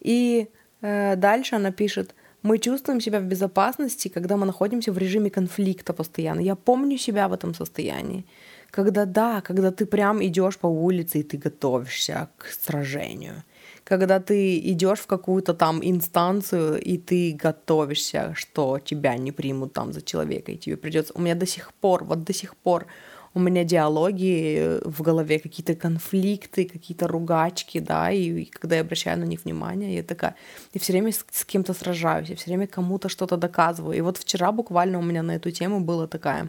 И 0.00 0.48
э, 0.80 1.16
дальше 1.16 1.56
она 1.56 1.72
пишет, 1.72 2.14
мы 2.42 2.58
чувствуем 2.58 3.00
себя 3.00 3.20
в 3.20 3.24
безопасности, 3.24 4.08
когда 4.08 4.36
мы 4.36 4.46
находимся 4.46 4.92
в 4.92 4.98
режиме 4.98 5.30
конфликта 5.30 5.92
постоянно. 5.92 6.40
Я 6.40 6.54
помню 6.54 6.98
себя 6.98 7.28
в 7.28 7.32
этом 7.32 7.54
состоянии. 7.54 8.24
Когда 8.70 9.04
да, 9.04 9.40
когда 9.40 9.70
ты 9.70 9.84
прям 9.84 10.22
идешь 10.24 10.56
по 10.56 10.68
улице 10.68 11.18
и 11.18 11.22
ты 11.22 11.36
готовишься 11.36 12.28
к 12.38 12.46
сражению 12.46 13.42
когда 13.90 14.20
ты 14.20 14.58
идешь 14.58 15.00
в 15.00 15.06
какую-то 15.08 15.52
там 15.52 15.80
инстанцию, 15.82 16.80
и 16.80 16.96
ты 16.96 17.32
готовишься, 17.32 18.34
что 18.36 18.78
тебя 18.78 19.16
не 19.16 19.32
примут 19.32 19.72
там 19.72 19.92
за 19.92 20.00
человека, 20.00 20.52
и 20.52 20.56
тебе 20.56 20.76
придется... 20.76 21.12
У 21.16 21.20
меня 21.20 21.34
до 21.34 21.46
сих 21.46 21.72
пор, 21.72 22.04
вот 22.04 22.22
до 22.22 22.32
сих 22.32 22.54
пор 22.54 22.86
у 23.34 23.40
меня 23.40 23.64
диалоги 23.64 24.78
в 24.84 25.02
голове, 25.02 25.40
какие-то 25.40 25.74
конфликты, 25.74 26.66
какие-то 26.66 27.08
ругачки, 27.08 27.80
да, 27.80 28.12
и, 28.12 28.42
и 28.42 28.44
когда 28.44 28.76
я 28.76 28.82
обращаю 28.82 29.18
на 29.18 29.24
них 29.24 29.44
внимание, 29.44 29.96
я 29.96 30.02
такая, 30.04 30.36
я 30.72 30.80
все 30.80 30.92
время 30.92 31.10
с, 31.10 31.26
с 31.32 31.44
кем-то 31.44 31.74
сражаюсь, 31.74 32.28
я 32.30 32.36
все 32.36 32.50
время 32.50 32.68
кому-то 32.68 33.08
что-то 33.08 33.36
доказываю. 33.36 33.98
И 33.98 34.02
вот 34.02 34.18
вчера 34.18 34.52
буквально 34.52 35.00
у 35.00 35.02
меня 35.02 35.24
на 35.24 35.32
эту 35.32 35.50
тему 35.50 35.80
было 35.80 36.06
такая, 36.06 36.48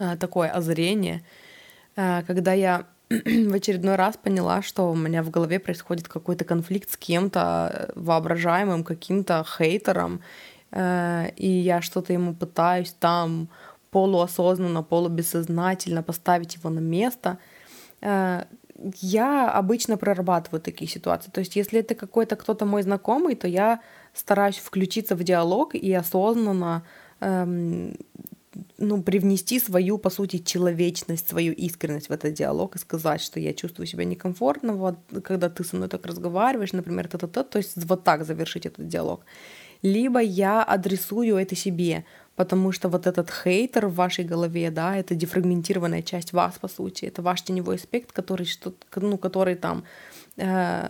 э, 0.00 0.16
такое 0.16 0.50
озарение, 0.50 1.22
э, 1.94 2.22
когда 2.26 2.52
я 2.52 2.84
в 3.10 3.54
очередной 3.54 3.96
раз 3.96 4.16
поняла, 4.16 4.62
что 4.62 4.90
у 4.90 4.96
меня 4.96 5.22
в 5.22 5.30
голове 5.30 5.58
происходит 5.58 6.08
какой-то 6.08 6.44
конфликт 6.44 6.90
с 6.90 6.96
кем-то 6.96 7.70
э, 7.72 7.92
воображаемым, 7.94 8.84
каким-то 8.84 9.44
хейтером, 9.44 10.20
э, 10.70 11.30
и 11.36 11.48
я 11.48 11.82
что-то 11.82 12.12
ему 12.12 12.34
пытаюсь 12.34 12.94
там 12.98 13.48
полуосознанно, 13.90 14.82
полубессознательно 14.82 16.02
поставить 16.02 16.56
его 16.56 16.70
на 16.70 16.80
место. 16.80 17.38
Э, 18.00 18.44
я 19.00 19.50
обычно 19.50 19.96
прорабатываю 19.96 20.60
такие 20.60 20.90
ситуации. 20.90 21.30
То 21.30 21.40
есть, 21.40 21.56
если 21.56 21.80
это 21.80 21.94
какой-то 21.94 22.36
кто-то 22.36 22.66
мой 22.66 22.82
знакомый, 22.82 23.36
то 23.36 23.46
я 23.46 23.80
стараюсь 24.12 24.58
включиться 24.58 25.14
в 25.14 25.22
диалог 25.22 25.74
и 25.74 25.92
осознанно 25.92 26.82
эм, 27.20 27.96
ну, 28.78 29.02
привнести 29.02 29.60
свою, 29.60 29.98
по 29.98 30.10
сути, 30.10 30.38
человечность, 30.38 31.28
свою 31.28 31.52
искренность 31.52 32.08
в 32.08 32.12
этот 32.12 32.34
диалог 32.34 32.76
и 32.76 32.78
сказать, 32.78 33.20
что 33.20 33.40
я 33.40 33.52
чувствую 33.52 33.86
себя 33.86 34.04
некомфортно, 34.04 34.74
вот, 34.74 34.96
когда 35.22 35.48
ты 35.48 35.64
со 35.64 35.76
мной 35.76 35.88
так 35.88 36.06
разговариваешь, 36.06 36.72
например, 36.72 37.08
то, 37.08 37.18
то, 37.18 37.26
то, 37.26 37.44
то 37.44 37.58
есть 37.58 37.72
вот 37.76 38.04
так 38.04 38.24
завершить 38.24 38.66
этот 38.66 38.88
диалог. 38.88 39.24
Либо 39.82 40.20
я 40.20 40.62
адресую 40.62 41.36
это 41.36 41.54
себе, 41.54 42.04
потому 42.36 42.72
что 42.72 42.88
вот 42.88 43.06
этот 43.06 43.30
хейтер 43.30 43.86
в 43.86 43.94
вашей 43.94 44.24
голове, 44.24 44.70
да, 44.70 44.96
это 44.96 45.14
дефрагментированная 45.14 46.02
часть 46.02 46.32
вас, 46.32 46.58
по 46.58 46.68
сути, 46.68 47.06
это 47.06 47.22
ваш 47.22 47.42
теневой 47.42 47.76
аспект, 47.76 48.12
который, 48.12 48.46
что, 48.46 48.74
ну, 48.96 49.18
который 49.18 49.54
там 49.54 49.84
Э, 50.36 50.88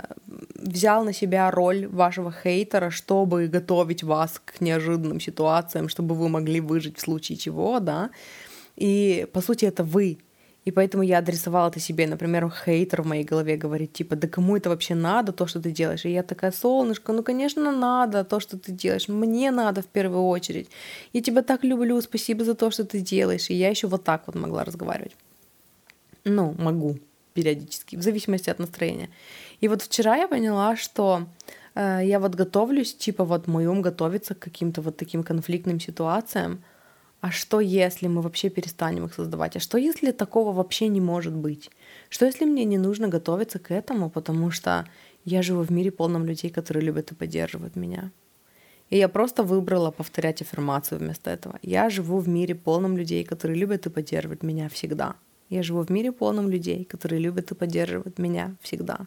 взял 0.54 1.04
на 1.04 1.12
себя 1.12 1.50
роль 1.50 1.86
вашего 1.86 2.32
хейтера, 2.32 2.88
чтобы 2.90 3.46
готовить 3.48 4.02
вас 4.02 4.40
к 4.42 4.62
неожиданным 4.62 5.20
ситуациям, 5.20 5.90
чтобы 5.90 6.14
вы 6.14 6.30
могли 6.30 6.60
выжить 6.60 6.96
в 6.96 7.00
случае 7.00 7.36
чего, 7.36 7.78
да. 7.78 8.10
И 8.76 9.26
по 9.32 9.42
сути 9.42 9.66
это 9.66 9.84
вы. 9.84 10.18
И 10.64 10.70
поэтому 10.70 11.02
я 11.02 11.18
адресовала 11.18 11.68
это 11.68 11.80
себе. 11.80 12.06
Например, 12.06 12.50
хейтер 12.50 13.02
в 13.02 13.06
моей 13.06 13.24
голове 13.24 13.56
говорит, 13.56 13.92
типа, 13.92 14.16
да 14.16 14.28
кому 14.28 14.56
это 14.56 14.70
вообще 14.70 14.94
надо, 14.94 15.32
то, 15.32 15.46
что 15.46 15.60
ты 15.60 15.70
делаешь? 15.70 16.04
И 16.04 16.10
я 16.10 16.22
такая, 16.22 16.52
солнышко, 16.52 17.12
ну, 17.12 17.22
конечно, 17.22 17.70
надо 17.70 18.24
то, 18.24 18.40
что 18.40 18.58
ты 18.58 18.72
делаешь. 18.72 19.08
Мне 19.08 19.50
надо 19.50 19.82
в 19.82 19.86
первую 19.86 20.26
очередь. 20.26 20.68
Я 21.12 21.20
тебя 21.20 21.42
так 21.42 21.64
люблю, 21.64 22.00
спасибо 22.00 22.44
за 22.44 22.54
то, 22.54 22.70
что 22.70 22.84
ты 22.84 23.00
делаешь. 23.00 23.50
И 23.50 23.54
я 23.54 23.68
еще 23.68 23.88
вот 23.88 24.04
так 24.04 24.22
вот 24.26 24.36
могла 24.36 24.64
разговаривать. 24.64 25.16
Ну, 26.24 26.54
могу 26.58 26.98
периодически, 27.34 27.96
в 27.96 28.02
зависимости 28.02 28.48
от 28.48 28.58
настроения. 28.58 29.10
И 29.60 29.68
вот 29.68 29.82
вчера 29.82 30.16
я 30.16 30.28
поняла, 30.28 30.76
что 30.76 31.26
э, 31.74 32.00
я 32.04 32.18
вот 32.18 32.34
готовлюсь, 32.34 32.94
типа 32.94 33.24
вот 33.24 33.48
мой 33.48 33.66
ум 33.66 33.82
готовится 33.82 34.34
к 34.34 34.38
каким-то 34.38 34.80
вот 34.80 34.96
таким 34.96 35.22
конфликтным 35.22 35.80
ситуациям. 35.80 36.62
А 37.24 37.30
что 37.30 37.60
если 37.60 38.06
мы 38.06 38.20
вообще 38.20 38.50
перестанем 38.50 39.06
их 39.06 39.14
создавать? 39.14 39.56
А 39.56 39.58
что 39.58 39.78
если 39.78 40.12
такого 40.12 40.52
вообще 40.52 40.88
не 40.88 41.00
может 41.00 41.32
быть? 41.32 41.70
Что 42.10 42.26
если 42.26 42.44
мне 42.44 42.66
не 42.66 42.76
нужно 42.76 43.08
готовиться 43.08 43.58
к 43.58 43.70
этому, 43.70 44.10
потому 44.10 44.50
что 44.50 44.86
я 45.24 45.40
живу 45.40 45.62
в 45.62 45.72
мире 45.72 45.90
полном 45.90 46.26
людей, 46.26 46.50
которые 46.50 46.84
любят 46.84 47.12
и 47.12 47.14
поддерживают 47.14 47.76
меня? 47.76 48.10
И 48.90 48.98
я 48.98 49.08
просто 49.08 49.42
выбрала 49.42 49.90
повторять 49.90 50.42
аффирмацию 50.42 50.98
вместо 50.98 51.30
этого. 51.30 51.58
Я 51.62 51.88
живу 51.88 52.18
в 52.18 52.28
мире 52.28 52.54
полном 52.54 52.98
людей, 52.98 53.24
которые 53.24 53.58
любят 53.58 53.86
и 53.86 53.90
поддерживают 53.90 54.42
меня 54.42 54.68
всегда. 54.68 55.14
Я 55.48 55.62
живу 55.62 55.82
в 55.82 55.90
мире 55.90 56.12
полном 56.12 56.50
людей, 56.50 56.84
которые 56.84 57.20
любят 57.20 57.50
и 57.50 57.54
поддерживают 57.54 58.18
меня 58.18 58.54
всегда. 58.60 59.06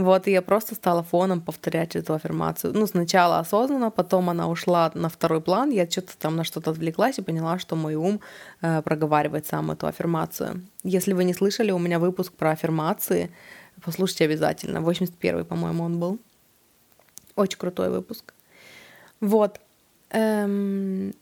Вот, 0.00 0.26
и 0.26 0.30
я 0.30 0.40
просто 0.40 0.74
стала 0.74 1.02
фоном 1.02 1.42
повторять 1.42 1.94
эту 1.94 2.14
аффирмацию. 2.14 2.72
Ну, 2.72 2.86
сначала 2.86 3.38
осознанно, 3.38 3.90
потом 3.90 4.30
она 4.30 4.48
ушла 4.48 4.90
на 4.94 5.10
второй 5.10 5.42
план, 5.42 5.68
я 5.68 5.86
что-то 5.90 6.16
там 6.16 6.36
на 6.36 6.44
что-то 6.44 6.70
отвлеклась 6.70 7.18
и 7.18 7.22
поняла, 7.22 7.58
что 7.58 7.76
мой 7.76 7.96
ум 7.96 8.18
э, 8.62 8.80
проговаривает 8.80 9.46
сам 9.46 9.70
эту 9.70 9.86
аффирмацию. 9.86 10.62
Если 10.84 11.12
вы 11.12 11.24
не 11.24 11.34
слышали, 11.34 11.70
у 11.70 11.78
меня 11.78 11.98
выпуск 11.98 12.32
про 12.32 12.52
аффирмации, 12.52 13.30
послушайте 13.84 14.24
обязательно. 14.24 14.78
81-й, 14.78 15.44
по-моему, 15.44 15.84
он 15.84 16.00
был. 16.00 16.18
Очень 17.36 17.58
крутой 17.58 17.90
выпуск. 17.90 18.32
Вот. 19.20 19.60
Эм, 20.08 21.12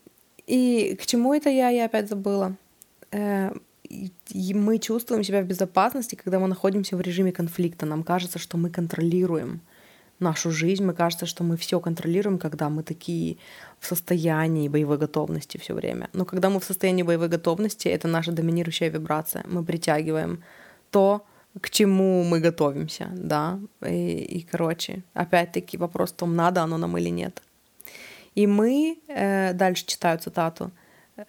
и 0.47 0.95
к 0.95 1.05
чему 1.05 1.33
это 1.33 1.49
я, 1.49 1.67
я 1.67 1.83
опять 1.83 2.07
забыла. 2.07 2.55
Э, 3.11 3.51
и 3.89 4.53
мы 4.53 4.77
чувствуем 4.79 5.23
себя 5.23 5.41
в 5.41 5.45
безопасности, 5.45 6.15
когда 6.15 6.39
мы 6.39 6.47
находимся 6.47 6.95
в 6.95 7.01
режиме 7.01 7.31
конфликта. 7.31 7.85
Нам 7.85 8.03
кажется, 8.03 8.39
что 8.39 8.57
мы 8.57 8.69
контролируем 8.69 9.61
нашу 10.19 10.51
жизнь, 10.51 10.83
мы 10.83 10.93
кажется, 10.93 11.25
что 11.25 11.43
мы 11.43 11.57
все 11.57 11.79
контролируем, 11.79 12.37
когда 12.37 12.69
мы 12.69 12.83
такие 12.83 13.37
в 13.79 13.85
состоянии 13.85 14.67
боевой 14.67 14.97
готовности 14.97 15.57
все 15.57 15.73
время. 15.73 16.09
Но 16.13 16.25
когда 16.25 16.49
мы 16.49 16.59
в 16.59 16.63
состоянии 16.63 17.03
боевой 17.03 17.29
готовности, 17.29 17.87
это 17.87 18.07
наша 18.07 18.31
доминирующая 18.31 18.89
вибрация. 18.89 19.43
Мы 19.47 19.63
притягиваем 19.63 20.43
то, 20.91 21.25
к 21.61 21.69
чему 21.69 22.23
мы 22.23 22.39
готовимся, 22.41 23.09
да. 23.13 23.59
И, 23.85 24.17
и 24.19 24.41
короче, 24.41 25.03
опять-таки 25.13 25.77
вопрос 25.77 26.11
в 26.11 26.15
том, 26.15 26.35
надо 26.35 26.61
оно 26.61 26.77
нам 26.77 26.97
или 26.97 27.09
нет. 27.09 27.41
И 28.35 28.47
мы, 28.47 28.99
э, 29.07 29.53
дальше 29.53 29.85
читаю 29.85 30.19
цитату, 30.19 30.71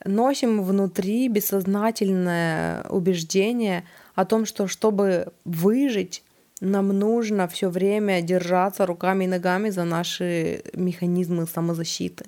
носим 0.04 0.62
внутри 0.62 1.28
бессознательное 1.28 2.82
убеждение 2.88 3.84
о 4.14 4.24
том, 4.24 4.46
что 4.46 4.66
чтобы 4.66 5.32
выжить, 5.44 6.22
нам 6.60 6.88
нужно 6.88 7.48
все 7.48 7.70
время 7.70 8.20
держаться 8.20 8.86
руками 8.86 9.24
и 9.24 9.28
ногами 9.28 9.70
за 9.70 9.84
наши 9.84 10.62
механизмы 10.74 11.46
самозащиты. 11.46 12.26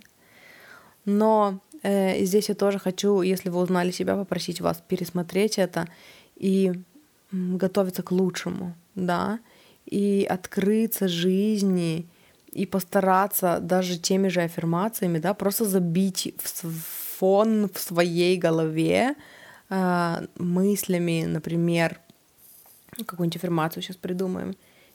Но 1.04 1.60
э, 1.82 2.24
здесь 2.24 2.48
я 2.48 2.54
тоже 2.54 2.78
хочу, 2.78 3.22
если 3.22 3.50
вы 3.50 3.60
узнали 3.60 3.90
себя, 3.90 4.16
попросить 4.16 4.60
вас 4.60 4.82
пересмотреть 4.86 5.58
это 5.58 5.86
и 6.36 6.72
готовиться 7.32 8.02
к 8.02 8.10
лучшему, 8.10 8.74
да, 8.94 9.38
и 9.86 10.26
открыться 10.28 11.08
жизни, 11.08 12.06
и 12.52 12.66
постараться 12.66 13.58
даже 13.60 13.98
теми 13.98 14.28
же 14.28 14.42
аффирмациями, 14.42 15.18
да, 15.18 15.34
просто 15.34 15.64
забить 15.64 16.34
в, 16.38 16.64
фон 17.22 17.68
в 17.72 17.78
своей 17.78 18.36
голове 18.36 19.14
э, 19.70 20.26
мыслями, 20.38 21.24
например, 21.26 22.00
какую-нибудь 23.06 23.36
информацию 23.36 23.82
сейчас 23.82 23.96
придумаем, 23.96 24.54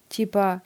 типа 0.10 0.62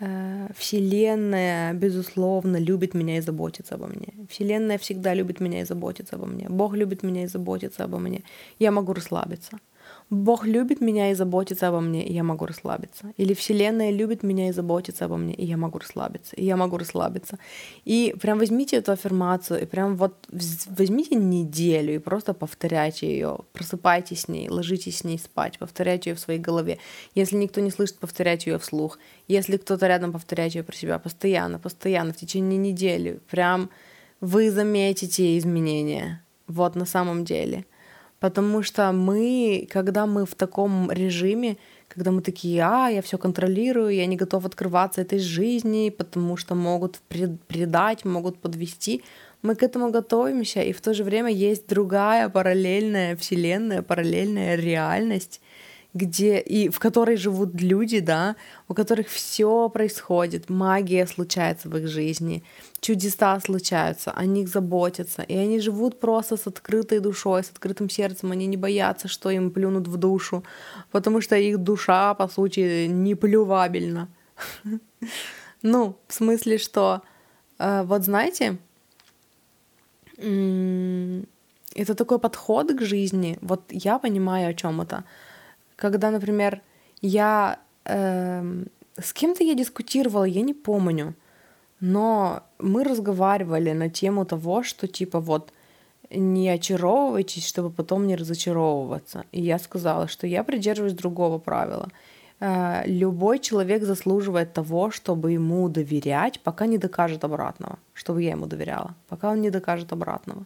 э, 0.00 0.48
Вселенная, 0.56 1.74
безусловно, 1.74 2.56
любит 2.56 2.94
меня 2.94 3.18
и 3.18 3.20
заботится 3.20 3.74
обо 3.74 3.88
мне. 3.88 4.14
Вселенная 4.30 4.78
всегда 4.78 5.14
любит 5.14 5.40
меня 5.40 5.60
и 5.60 5.64
заботится 5.64 6.16
обо 6.16 6.24
мне. 6.24 6.46
Бог 6.48 6.74
любит 6.74 7.02
меня 7.02 7.24
и 7.24 7.26
заботится 7.26 7.84
обо 7.84 7.98
мне. 7.98 8.22
Я 8.58 8.70
могу 8.70 8.94
расслабиться. 8.94 9.58
Бог 10.10 10.46
любит 10.46 10.80
меня 10.80 11.10
и 11.10 11.14
заботится 11.14 11.68
обо 11.68 11.80
мне, 11.80 12.06
и 12.06 12.12
я 12.12 12.22
могу 12.22 12.46
расслабиться. 12.46 13.12
Или 13.16 13.34
Вселенная 13.34 13.90
любит 13.90 14.22
меня 14.22 14.48
и 14.48 14.52
заботится 14.52 15.06
обо 15.06 15.16
мне, 15.16 15.34
и 15.34 15.44
я 15.44 15.56
могу 15.56 15.78
расслабиться, 15.78 16.36
и 16.36 16.44
я 16.44 16.56
могу 16.56 16.76
расслабиться. 16.76 17.38
И 17.84 18.14
прям 18.20 18.38
возьмите 18.38 18.76
эту 18.76 18.92
аффирмацию, 18.92 19.62
и 19.62 19.66
прям 19.66 19.96
вот 19.96 20.14
возьмите 20.66 21.14
неделю 21.14 21.94
и 21.94 21.98
просто 21.98 22.34
повторяйте 22.34 23.06
ее, 23.06 23.38
просыпайтесь 23.52 24.22
с 24.22 24.28
ней, 24.28 24.48
ложитесь 24.48 24.98
с 24.98 25.04
ней 25.04 25.18
спать, 25.18 25.58
повторяйте 25.58 26.10
ее 26.10 26.16
в 26.16 26.20
своей 26.20 26.40
голове. 26.40 26.78
Если 27.14 27.36
никто 27.36 27.60
не 27.60 27.70
слышит, 27.70 27.98
повторяйте 27.98 28.50
ее 28.50 28.58
вслух. 28.58 28.98
Если 29.28 29.56
кто-то 29.56 29.86
рядом, 29.86 30.12
повторяйте 30.12 30.58
ее 30.58 30.64
про 30.64 30.76
себя 30.76 30.98
постоянно, 30.98 31.58
постоянно, 31.58 32.12
в 32.12 32.16
течение 32.16 32.58
недели. 32.58 33.20
Прям 33.30 33.70
вы 34.20 34.50
заметите 34.50 35.38
изменения. 35.38 36.22
Вот 36.46 36.74
на 36.74 36.84
самом 36.84 37.24
деле. 37.24 37.64
Потому 38.22 38.62
что 38.62 38.92
мы, 38.92 39.66
когда 39.68 40.06
мы 40.06 40.24
в 40.24 40.36
таком 40.36 40.92
режиме, 40.92 41.56
когда 41.88 42.12
мы 42.12 42.22
такие, 42.22 42.62
а, 42.62 42.88
я 42.88 43.02
все 43.02 43.18
контролирую, 43.18 43.88
я 43.88 44.06
не 44.06 44.14
готов 44.16 44.46
открываться 44.46 45.00
этой 45.00 45.18
жизни, 45.18 45.90
потому 45.90 46.36
что 46.36 46.54
могут 46.54 47.00
предать, 47.48 48.04
могут 48.04 48.38
подвести. 48.38 49.02
Мы 49.42 49.56
к 49.56 49.64
этому 49.64 49.90
готовимся, 49.90 50.62
и 50.62 50.72
в 50.72 50.80
то 50.80 50.94
же 50.94 51.02
время 51.02 51.30
есть 51.30 51.66
другая 51.66 52.28
параллельная 52.28 53.16
вселенная, 53.16 53.82
параллельная 53.82 54.54
реальность, 54.54 55.40
где 55.94 56.40
и 56.40 56.68
в 56.70 56.78
которой 56.78 57.16
живут 57.16 57.60
люди, 57.60 58.00
да, 58.00 58.36
у 58.68 58.74
которых 58.74 59.08
все 59.08 59.68
происходит, 59.68 60.48
магия 60.48 61.06
случается 61.06 61.68
в 61.68 61.76
их 61.76 61.86
жизни, 61.88 62.42
чудеса 62.80 63.38
случаются, 63.40 64.10
о 64.10 64.24
них 64.24 64.48
заботятся, 64.48 65.22
и 65.22 65.36
они 65.36 65.60
живут 65.60 66.00
просто 66.00 66.36
с 66.36 66.46
открытой 66.46 67.00
душой, 67.00 67.44
с 67.44 67.50
открытым 67.50 67.90
сердцем, 67.90 68.32
они 68.32 68.46
не 68.46 68.56
боятся, 68.56 69.08
что 69.08 69.30
им 69.30 69.50
плюнут 69.50 69.86
в 69.86 69.96
душу, 69.96 70.44
потому 70.90 71.20
что 71.20 71.36
их 71.36 71.58
душа, 71.58 72.14
по 72.14 72.28
сути, 72.28 72.86
не 72.86 73.14
плювабельна. 73.14 74.08
Ну, 75.64 75.96
в 76.08 76.14
смысле, 76.14 76.58
что 76.58 77.02
э, 77.60 77.84
вот 77.84 78.02
знаете, 78.02 78.58
это 80.18 81.94
такой 81.94 82.18
подход 82.18 82.72
к 82.72 82.82
жизни. 82.82 83.38
Вот 83.40 83.62
я 83.70 84.00
понимаю, 84.00 84.50
о 84.50 84.54
чем 84.54 84.80
это 84.80 85.04
когда, 85.82 86.10
например, 86.10 86.60
я 87.00 87.58
э, 87.84 88.64
с 88.96 89.12
кем-то 89.12 89.42
я 89.44 89.54
дискутировала, 89.54 90.24
я 90.24 90.42
не 90.42 90.54
помню, 90.54 91.14
но 91.80 92.42
мы 92.60 92.84
разговаривали 92.84 93.72
на 93.72 93.90
тему 93.90 94.24
того, 94.24 94.62
что 94.62 94.86
типа 94.86 95.18
вот 95.18 95.52
не 96.10 96.54
очаровывайтесь, 96.54 97.48
чтобы 97.48 97.70
потом 97.70 98.06
не 98.06 98.16
разочаровываться. 98.16 99.24
И 99.32 99.42
я 99.42 99.58
сказала, 99.58 100.06
что 100.06 100.26
я 100.26 100.44
придерживаюсь 100.44 100.94
другого 100.94 101.38
правила. 101.38 101.88
Э, 102.38 102.82
любой 102.86 103.40
человек 103.40 103.82
заслуживает 103.82 104.52
того, 104.52 104.92
чтобы 104.92 105.32
ему 105.32 105.68
доверять, 105.68 106.38
пока 106.44 106.66
не 106.66 106.78
докажет 106.78 107.24
обратного, 107.24 107.78
чтобы 107.92 108.22
я 108.22 108.30
ему 108.30 108.46
доверяла, 108.46 108.94
пока 109.08 109.30
он 109.32 109.40
не 109.40 109.50
докажет 109.50 109.92
обратного. 109.92 110.44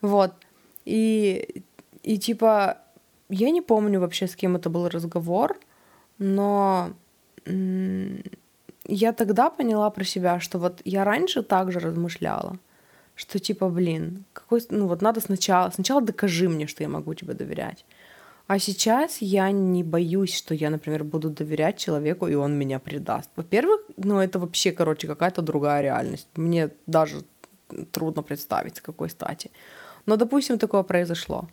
Вот. 0.00 0.32
И, 0.84 1.64
и 2.04 2.18
типа 2.18 2.76
я 3.30 3.50
не 3.50 3.60
помню 3.60 4.00
вообще, 4.00 4.26
с 4.26 4.36
кем 4.36 4.56
это 4.56 4.70
был 4.70 4.88
разговор, 4.88 5.58
но 6.18 6.92
я 7.46 9.12
тогда 9.12 9.50
поняла 9.50 9.90
про 9.90 10.04
себя, 10.04 10.40
что 10.40 10.58
вот 10.58 10.80
я 10.84 11.04
раньше 11.04 11.42
также 11.42 11.78
размышляла, 11.78 12.58
что 13.14 13.38
типа, 13.38 13.68
блин, 13.68 14.24
какой, 14.32 14.60
ну 14.70 14.86
вот 14.86 15.02
надо 15.02 15.20
сначала, 15.20 15.70
сначала 15.70 16.00
докажи 16.00 16.48
мне, 16.48 16.66
что 16.66 16.82
я 16.82 16.88
могу 16.88 17.14
тебе 17.14 17.34
доверять. 17.34 17.84
А 18.46 18.58
сейчас 18.58 19.18
я 19.22 19.52
не 19.52 19.84
боюсь, 19.84 20.34
что 20.36 20.54
я, 20.54 20.70
например, 20.70 21.04
буду 21.04 21.30
доверять 21.30 21.78
человеку, 21.78 22.26
и 22.26 22.34
он 22.34 22.58
меня 22.58 22.80
предаст. 22.80 23.30
Во-первых, 23.36 23.80
ну 23.96 24.18
это 24.18 24.40
вообще, 24.40 24.72
короче, 24.72 25.06
какая-то 25.06 25.40
другая 25.40 25.82
реальность. 25.82 26.26
Мне 26.34 26.70
даже 26.86 27.22
трудно 27.92 28.22
представить, 28.22 28.78
с 28.78 28.80
какой 28.80 29.08
стати. 29.08 29.50
Но, 30.06 30.16
допустим, 30.16 30.58
такое 30.58 30.82
произошло 30.82 31.48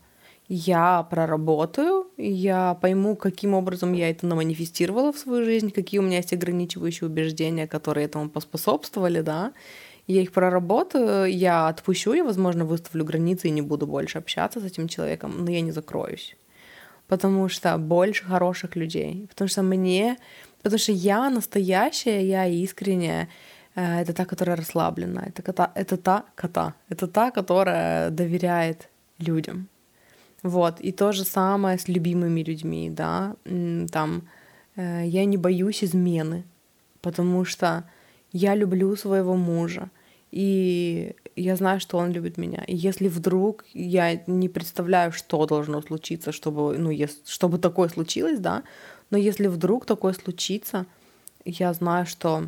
я 0.49 1.03
проработаю, 1.03 2.07
я 2.17 2.75
пойму, 2.75 3.15
каким 3.15 3.53
образом 3.53 3.93
я 3.93 4.09
это 4.09 4.25
наманифестировала 4.25 5.11
в 5.11 5.17
свою 5.17 5.43
жизнь, 5.43 5.71
какие 5.71 5.99
у 5.99 6.03
меня 6.03 6.17
есть 6.17 6.33
ограничивающие 6.33 7.09
убеждения, 7.09 7.67
которые 7.67 8.05
этому 8.05 8.29
поспособствовали, 8.29 9.21
да, 9.21 9.53
я 10.07 10.21
их 10.21 10.31
проработаю, 10.31 11.25
я 11.25 11.67
отпущу, 11.67 12.13
я, 12.13 12.23
возможно, 12.23 12.63
выставлю 12.63 13.03
границы 13.03 13.49
и 13.49 13.51
не 13.51 13.61
буду 13.61 13.87
больше 13.87 14.19
общаться 14.19 14.61
с 14.61 14.63
этим 14.63 14.87
человеком, 14.87 15.43
но 15.43 15.51
я 15.51 15.59
не 15.59 15.71
закроюсь. 15.71 16.37
Потому 17.07 17.49
что 17.49 17.77
больше 17.77 18.25
хороших 18.25 18.75
людей. 18.75 19.27
Потому 19.29 19.47
что 19.49 19.63
мне... 19.63 20.17
Потому 20.61 20.79
что 20.79 20.91
я 20.91 21.29
настоящая, 21.29 22.25
я 22.25 22.45
искренняя. 22.47 23.29
Э, 23.75 24.01
это 24.01 24.13
та, 24.13 24.25
которая 24.25 24.57
расслаблена. 24.57 25.23
Это, 25.27 25.41
кота, 25.41 25.71
это 25.75 25.97
та 25.97 26.25
кота. 26.35 26.73
Это 26.89 27.07
та, 27.07 27.31
которая 27.31 28.09
доверяет 28.09 28.89
людям. 29.19 29.69
Вот, 30.47 30.79
и 30.79 30.91
то 30.91 31.11
же 31.11 31.25
самое 31.25 31.77
с 31.77 31.89
любимыми 31.89 32.41
людьми, 32.41 32.89
да, 32.89 33.35
там, 33.91 34.21
э, 34.77 35.03
я 35.05 35.25
не 35.25 35.37
боюсь 35.37 35.83
измены, 35.83 36.43
потому 37.01 37.45
что 37.45 37.83
я 38.31 38.55
люблю 38.55 38.95
своего 38.95 39.35
мужа, 39.35 39.89
и 40.31 41.15
я 41.35 41.55
знаю, 41.55 41.79
что 41.81 41.97
он 41.97 42.11
любит 42.11 42.37
меня. 42.37 42.63
И 42.67 42.75
если 42.75 43.09
вдруг 43.09 43.65
я 43.73 44.21
не 44.27 44.47
представляю, 44.47 45.11
что 45.11 45.45
должно 45.45 45.81
случиться, 45.81 46.31
чтобы, 46.31 46.77
ну, 46.77 46.91
если, 46.91 47.19
чтобы 47.25 47.57
такое 47.57 47.89
случилось, 47.89 48.39
да, 48.39 48.63
но 49.09 49.17
если 49.17 49.47
вдруг 49.47 49.85
такое 49.85 50.13
случится, 50.13 50.85
я 51.43 51.73
знаю, 51.73 52.05
что 52.05 52.47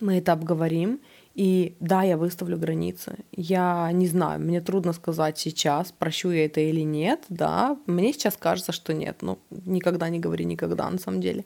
мы 0.00 0.18
это 0.18 0.32
обговорим, 0.32 1.00
и 1.34 1.76
да, 1.80 2.02
я 2.02 2.16
выставлю 2.16 2.58
границы. 2.58 3.16
Я 3.32 3.90
не 3.92 4.06
знаю, 4.06 4.40
мне 4.40 4.60
трудно 4.60 4.92
сказать 4.92 5.38
сейчас, 5.38 5.92
прощу 5.92 6.30
я 6.30 6.44
это 6.44 6.60
или 6.60 6.82
нет, 6.82 7.24
да. 7.28 7.78
Мне 7.86 8.12
сейчас 8.12 8.36
кажется, 8.36 8.72
что 8.72 8.92
нет. 8.92 9.22
Ну, 9.22 9.38
никогда 9.64 10.10
не 10.10 10.18
говори 10.18 10.44
никогда, 10.44 10.90
на 10.90 10.98
самом 10.98 11.20
деле. 11.20 11.44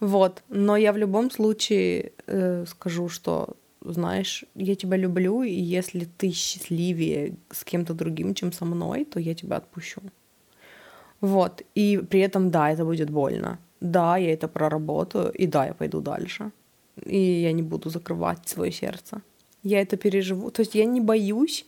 Вот. 0.00 0.42
Но 0.48 0.76
я 0.76 0.92
в 0.92 0.96
любом 0.96 1.30
случае 1.30 2.12
э, 2.26 2.64
скажу, 2.66 3.08
что 3.08 3.56
знаешь, 3.82 4.44
я 4.54 4.74
тебя 4.74 4.96
люблю, 4.96 5.42
и 5.42 5.52
если 5.52 6.04
ты 6.04 6.32
счастливее 6.32 7.34
с 7.50 7.64
кем-то 7.64 7.94
другим, 7.94 8.34
чем 8.34 8.52
со 8.52 8.64
мной, 8.64 9.04
то 9.04 9.20
я 9.20 9.34
тебя 9.34 9.56
отпущу. 9.56 10.02
Вот. 11.20 11.62
И 11.76 11.98
при 11.98 12.20
этом, 12.20 12.50
да, 12.50 12.70
это 12.70 12.84
будет 12.84 13.10
больно. 13.10 13.58
Да, 13.80 14.18
я 14.18 14.32
это 14.32 14.48
проработаю, 14.48 15.32
и 15.32 15.46
да, 15.46 15.66
я 15.66 15.74
пойду 15.74 16.00
дальше 16.00 16.50
и 17.04 17.42
я 17.42 17.52
не 17.52 17.62
буду 17.62 17.90
закрывать 17.90 18.48
свое 18.48 18.72
сердце. 18.72 19.22
Я 19.62 19.80
это 19.80 19.96
переживу. 19.96 20.50
То 20.50 20.62
есть 20.62 20.74
я 20.74 20.84
не 20.84 21.00
боюсь 21.00 21.66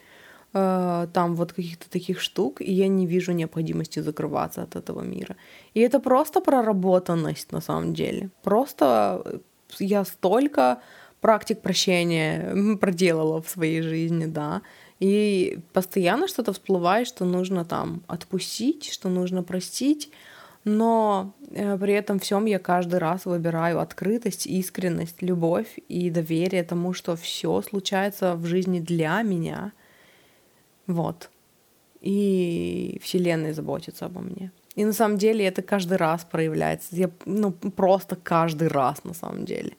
э, 0.55 1.07
там 1.13 1.35
вот 1.35 1.53
каких-то 1.53 1.91
таких 1.91 2.21
штук, 2.21 2.61
и 2.61 2.73
я 2.73 2.89
не 2.89 3.07
вижу 3.07 3.33
необходимости 3.33 4.01
закрываться 4.01 4.63
от 4.63 4.77
этого 4.77 5.03
мира. 5.03 5.37
И 5.75 5.81
это 5.81 6.01
просто 6.01 6.41
проработанность 6.41 7.53
на 7.53 7.61
самом 7.61 7.95
деле. 7.95 8.31
Просто 8.43 9.23
э, 9.25 9.39
я 9.79 10.05
столько 10.05 10.81
практик 11.21 11.61
прощения 11.61 12.77
проделала 12.81 13.41
в 13.41 13.49
своей 13.49 13.83
жизни, 13.83 14.27
да. 14.27 14.63
И 15.01 15.59
постоянно 15.73 16.29
что-то 16.29 16.53
всплывает, 16.53 17.09
что 17.09 17.25
нужно 17.25 17.65
там 17.65 18.03
отпустить, 18.07 18.93
что 18.93 19.09
нужно 19.09 19.43
простить 19.43 20.11
но 20.65 21.35
э, 21.51 21.77
при 21.79 21.95
этом 21.95 22.19
всем 22.19 22.47
я 22.47 22.59
каждый 22.59 22.99
раз 22.99 23.27
выбираю 23.27 23.81
открытость, 23.81 24.47
искренность, 24.47 25.23
любовь 25.23 25.79
и 25.89 26.11
доверие 26.11 26.63
тому, 26.63 26.93
что 26.93 27.17
все 27.17 27.63
случается 27.63 28.35
в 28.37 28.47
жизни 28.47 28.81
для 28.81 29.23
меня. 29.23 29.73
Вот. 30.87 31.31
И 32.01 33.01
Вселенная 33.03 33.55
заботится 33.55 34.07
обо 34.07 34.21
мне. 34.21 34.53
И 34.77 34.85
на 34.85 34.93
самом 34.93 35.19
деле 35.19 35.45
это 35.45 35.63
каждый 35.63 35.99
раз 35.99 36.25
проявляется. 36.25 36.97
Я, 36.97 37.11
ну, 37.27 37.53
просто 37.53 38.17
каждый 38.17 38.69
раз 38.69 39.05
на 39.05 39.15
самом 39.15 39.45
деле. 39.45 39.73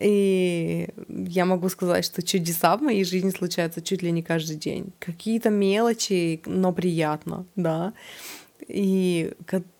И 0.00 0.88
я 1.08 1.44
могу 1.44 1.68
сказать, 1.68 2.04
что 2.04 2.22
чудеса 2.22 2.76
в 2.76 2.82
моей 2.82 3.04
жизни 3.04 3.30
случаются 3.30 3.80
чуть 3.80 4.02
ли 4.02 4.10
не 4.10 4.22
каждый 4.22 4.56
день. 4.56 4.92
Какие-то 4.98 5.50
мелочи, 5.50 6.42
но 6.46 6.72
приятно, 6.72 7.44
да 7.54 7.92
и 8.68 9.32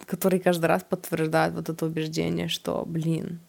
который 0.07 0.39
каждый 0.39 0.67
раз 0.67 0.83
подтверждает 0.83 1.55
вот 1.55 1.69
это 1.69 1.87
убеждение, 1.87 2.49
что, 2.49 2.85
блин, 2.87 3.41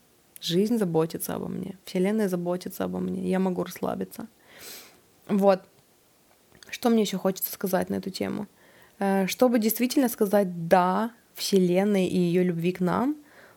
жизнь 0.41 0.77
заботится 0.77 1.35
обо 1.35 1.47
мне, 1.47 1.77
Вселенная 1.85 2.29
заботится 2.29 2.83
обо 2.83 2.99
мне, 2.99 3.29
я 3.29 3.39
могу 3.39 3.63
расслабиться. 3.63 4.27
Вот. 5.27 5.61
Что 6.69 6.89
мне 6.89 7.01
еще 7.01 7.17
хочется 7.17 7.51
сказать 7.51 7.89
на 7.89 7.95
эту 7.95 8.09
тему? 8.09 8.47
Э, 8.99 9.27
чтобы 9.27 9.59
действительно 9.59 10.09
сказать 10.09 10.67
«да» 10.67 11.11
Вселенной 11.33 12.07
и 12.07 12.17
ее 12.17 12.43
любви 12.43 12.71
к 12.71 12.79
нам, 12.79 13.15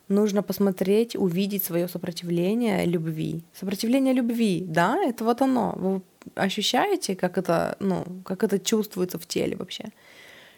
нужно 0.08 0.42
посмотреть, 0.42 1.16
увидеть 1.16 1.64
свое 1.64 1.88
сопротивление 1.88 2.86
любви. 2.86 3.42
Сопротивление 3.52 4.14
любви, 4.14 4.64
да, 4.66 4.96
это 5.04 5.24
вот 5.24 5.42
оно. 5.42 5.74
Вы 5.76 6.02
ощущаете, 6.34 7.14
как 7.14 7.38
это, 7.38 7.76
ну, 7.80 8.04
как 8.24 8.42
это 8.42 8.58
чувствуется 8.58 9.18
в 9.18 9.26
теле 9.26 9.56
вообще? 9.56 9.84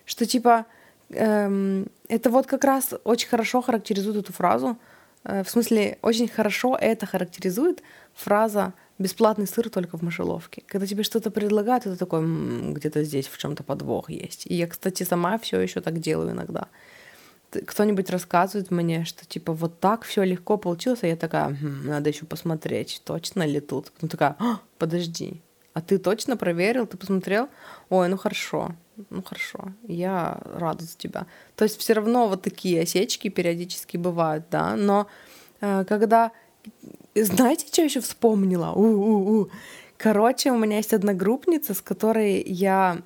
Что 0.07 0.25
типа 0.27 0.67
это 1.13 2.31
вот 2.31 2.47
как 2.47 2.65
раз 2.65 2.95
очень 3.05 3.29
хорошо 3.29 3.61
характеризует 3.63 4.17
эту 4.17 4.33
фразу. 4.33 4.79
Э, 5.25 5.43
в 5.43 5.51
смысле, 5.51 5.99
очень 6.03 6.29
хорошо 6.29 6.77
это 6.81 7.07
характеризует 7.07 7.83
фраза 8.15 8.73
бесплатный 8.99 9.47
сыр 9.47 9.71
только 9.71 9.97
в 9.97 10.03
мышеловке. 10.03 10.63
Когда 10.67 10.87
тебе 10.87 11.03
что-то 11.03 11.31
предлагают, 11.31 11.87
это 11.87 11.97
такой 11.97 12.23
где-то 12.73 13.03
здесь 13.03 13.27
в 13.27 13.39
чем-то 13.39 13.63
подвох 13.63 14.11
есть. 14.11 14.47
И 14.47 14.55
я, 14.55 14.67
кстати, 14.67 15.03
сама 15.05 15.39
все 15.39 15.61
еще 15.61 15.81
так 15.81 15.99
делаю 16.01 16.33
иногда. 16.33 16.69
Кто-нибудь 17.51 18.11
рассказывает 18.11 18.71
мне, 18.71 19.05
что 19.05 19.27
типа 19.27 19.53
вот 19.53 19.81
так 19.81 20.05
все 20.05 20.23
легко 20.23 20.57
получилось, 20.57 21.03
а 21.03 21.09
я 21.09 21.17
такая, 21.17 21.49
хм, 21.49 21.87
надо 21.87 22.11
еще 22.11 22.25
посмотреть, 22.25 23.03
точно 23.05 23.45
ли 23.45 23.59
тут. 23.61 23.91
Потом 23.91 24.09
такая, 24.09 24.37
а, 24.39 24.61
подожди, 24.79 25.43
а 25.73 25.81
ты 25.81 25.99
точно 25.99 26.37
проверил, 26.37 26.87
ты 26.87 26.97
посмотрел? 26.97 27.49
Ой, 27.89 28.09
ну 28.09 28.17
хорошо, 28.17 28.75
ну 29.11 29.23
хорошо, 29.23 29.73
я 29.87 30.41
рада 30.45 30.85
за 30.85 30.97
тебя. 30.97 31.27
То 31.57 31.65
есть 31.65 31.79
все 31.79 31.95
равно 31.95 32.29
вот 32.29 32.43
такие 32.43 32.83
осечки 32.83 33.29
периодически 33.29 33.97
бывают, 33.97 34.45
да, 34.51 34.77
но 34.77 35.07
э, 35.61 35.85
когда... 35.89 36.33
Знаете, 37.15 37.67
что 37.67 37.83
еще 37.83 38.01
вспомнила? 38.01 38.73
У-у-у. 38.73 39.51
Короче, 39.97 40.53
у 40.53 40.59
меня 40.59 40.77
есть 40.77 40.95
одногруппница, 40.95 41.75
с 41.75 41.81
которой 41.81 42.43
я 42.43 43.03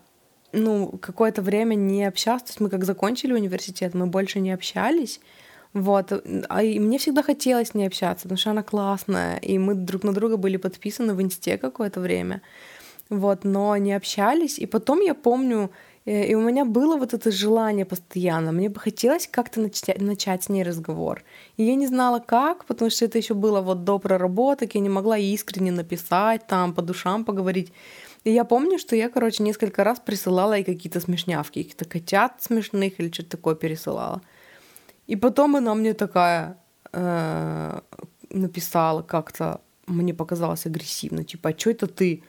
ну, 0.54 0.98
какое-то 1.00 1.42
время 1.42 1.74
не 1.74 2.04
общалась. 2.04 2.42
То 2.42 2.48
есть 2.50 2.61
мы 2.61 2.70
как 2.70 2.85
закончили 2.85 3.33
университет, 3.33 3.94
мы 3.94 4.07
больше 4.07 4.40
не 4.40 4.52
общались. 4.52 5.20
Вот. 5.72 6.12
А 6.48 6.62
и 6.62 6.78
мне 6.78 6.98
всегда 6.98 7.22
хотелось 7.22 7.68
с 7.68 7.74
ней 7.74 7.87
общаться, 7.87 8.22
потому 8.22 8.38
что 8.38 8.50
она 8.50 8.62
классная, 8.62 9.38
и 9.38 9.59
мы 9.59 9.74
друг 9.74 10.04
на 10.04 10.12
друга 10.12 10.37
были 10.37 10.57
подписаны 10.57 11.14
в 11.14 11.20
инсте 11.20 11.59
какое-то 11.59 12.00
время. 12.00 12.42
Вот, 13.18 13.44
но 13.44 13.77
не 13.77 13.96
общались. 13.96 14.59
И 14.59 14.66
потом 14.66 15.00
я 15.00 15.14
помню, 15.14 15.70
э, 16.07 16.27
и 16.27 16.35
у 16.35 16.40
меня 16.40 16.64
было 16.64 16.96
вот 16.96 17.14
это 17.14 17.31
желание 17.31 17.85
постоянно. 17.85 18.53
Мне 18.53 18.68
бы 18.68 18.81
хотелось 18.81 19.29
как-то 19.29 19.61
начать, 19.61 20.00
начать 20.00 20.42
с 20.42 20.48
ней 20.48 20.64
разговор. 20.64 21.22
И 21.57 21.64
я 21.64 21.77
не 21.77 21.87
знала 21.87 22.18
как, 22.18 22.64
потому 22.64 22.90
что 22.90 23.05
это 23.05 23.18
еще 23.18 23.35
было 23.35 23.61
вот 23.61 23.85
до 23.85 23.98
проработок, 23.98 24.74
я 24.74 24.81
не 24.81 24.88
могла 24.88 25.16
искренне 25.18 25.72
написать, 25.72 26.46
там, 26.46 26.74
по 26.74 26.83
душам 26.83 27.24
поговорить. 27.24 27.72
И 28.24 28.33
я 28.33 28.44
помню, 28.44 28.79
что 28.79 28.96
я, 28.96 29.09
короче, 29.09 29.42
несколько 29.42 29.85
раз 29.85 30.00
присылала 30.00 30.55
ей 30.55 30.64
какие-то 30.64 31.00
смешнявки, 31.00 31.62
каких-то 31.62 31.85
котят 31.85 32.42
смешных 32.42 33.00
или 33.00 33.12
что-то 33.12 33.31
такое 33.31 33.55
пересылала. 33.55 34.20
И 35.07 35.16
потом 35.16 35.57
она 35.57 35.74
мне 35.74 35.92
такая 35.92 36.57
э, 36.92 37.81
написала 38.31 39.03
как-то, 39.03 39.61
мне 39.87 40.14
показалось 40.14 40.66
агрессивно, 40.66 41.22
типа, 41.22 41.50
а 41.50 41.59
что 41.59 41.70
это 41.70 41.87
ты 41.87 42.22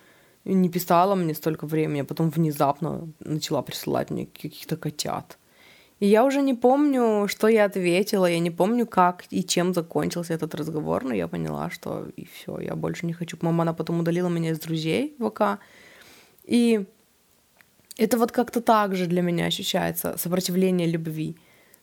не 0.54 0.70
писала 0.70 1.16
мне 1.16 1.34
столько 1.34 1.66
времени, 1.68 2.02
а 2.02 2.06
потом 2.06 2.30
внезапно 2.30 3.08
начала 3.20 3.62
присылать 3.62 4.12
мне 4.12 4.26
каких-то 4.26 4.78
котят. 4.78 5.38
И 6.00 6.08
я 6.08 6.26
уже 6.26 6.42
не 6.42 6.54
помню, 6.54 7.28
что 7.28 7.48
я 7.48 7.66
ответила, 7.66 8.26
я 8.26 8.40
не 8.40 8.52
помню, 8.52 8.86
как 8.86 9.24
и 9.32 9.44
чем 9.44 9.74
закончился 9.74 10.34
этот 10.34 10.54
разговор, 10.54 11.04
но 11.04 11.14
я 11.14 11.28
поняла, 11.28 11.70
что 11.70 12.08
и 12.18 12.26
все, 12.26 12.60
я 12.60 12.76
больше 12.76 13.06
не 13.06 13.14
хочу. 13.14 13.38
Мама, 13.42 13.62
она 13.62 13.74
потом 13.74 14.00
удалила 14.00 14.28
меня 14.28 14.52
из 14.52 14.60
друзей 14.60 15.16
ВК. 15.20 15.60
И 16.44 16.86
это 17.98 18.18
вот 18.18 18.32
как-то 18.32 18.62
так 18.62 18.96
же 18.96 19.06
для 19.06 19.22
меня 19.22 19.46
ощущается 19.46 20.18
сопротивление 20.18 20.88
любви 20.88 21.38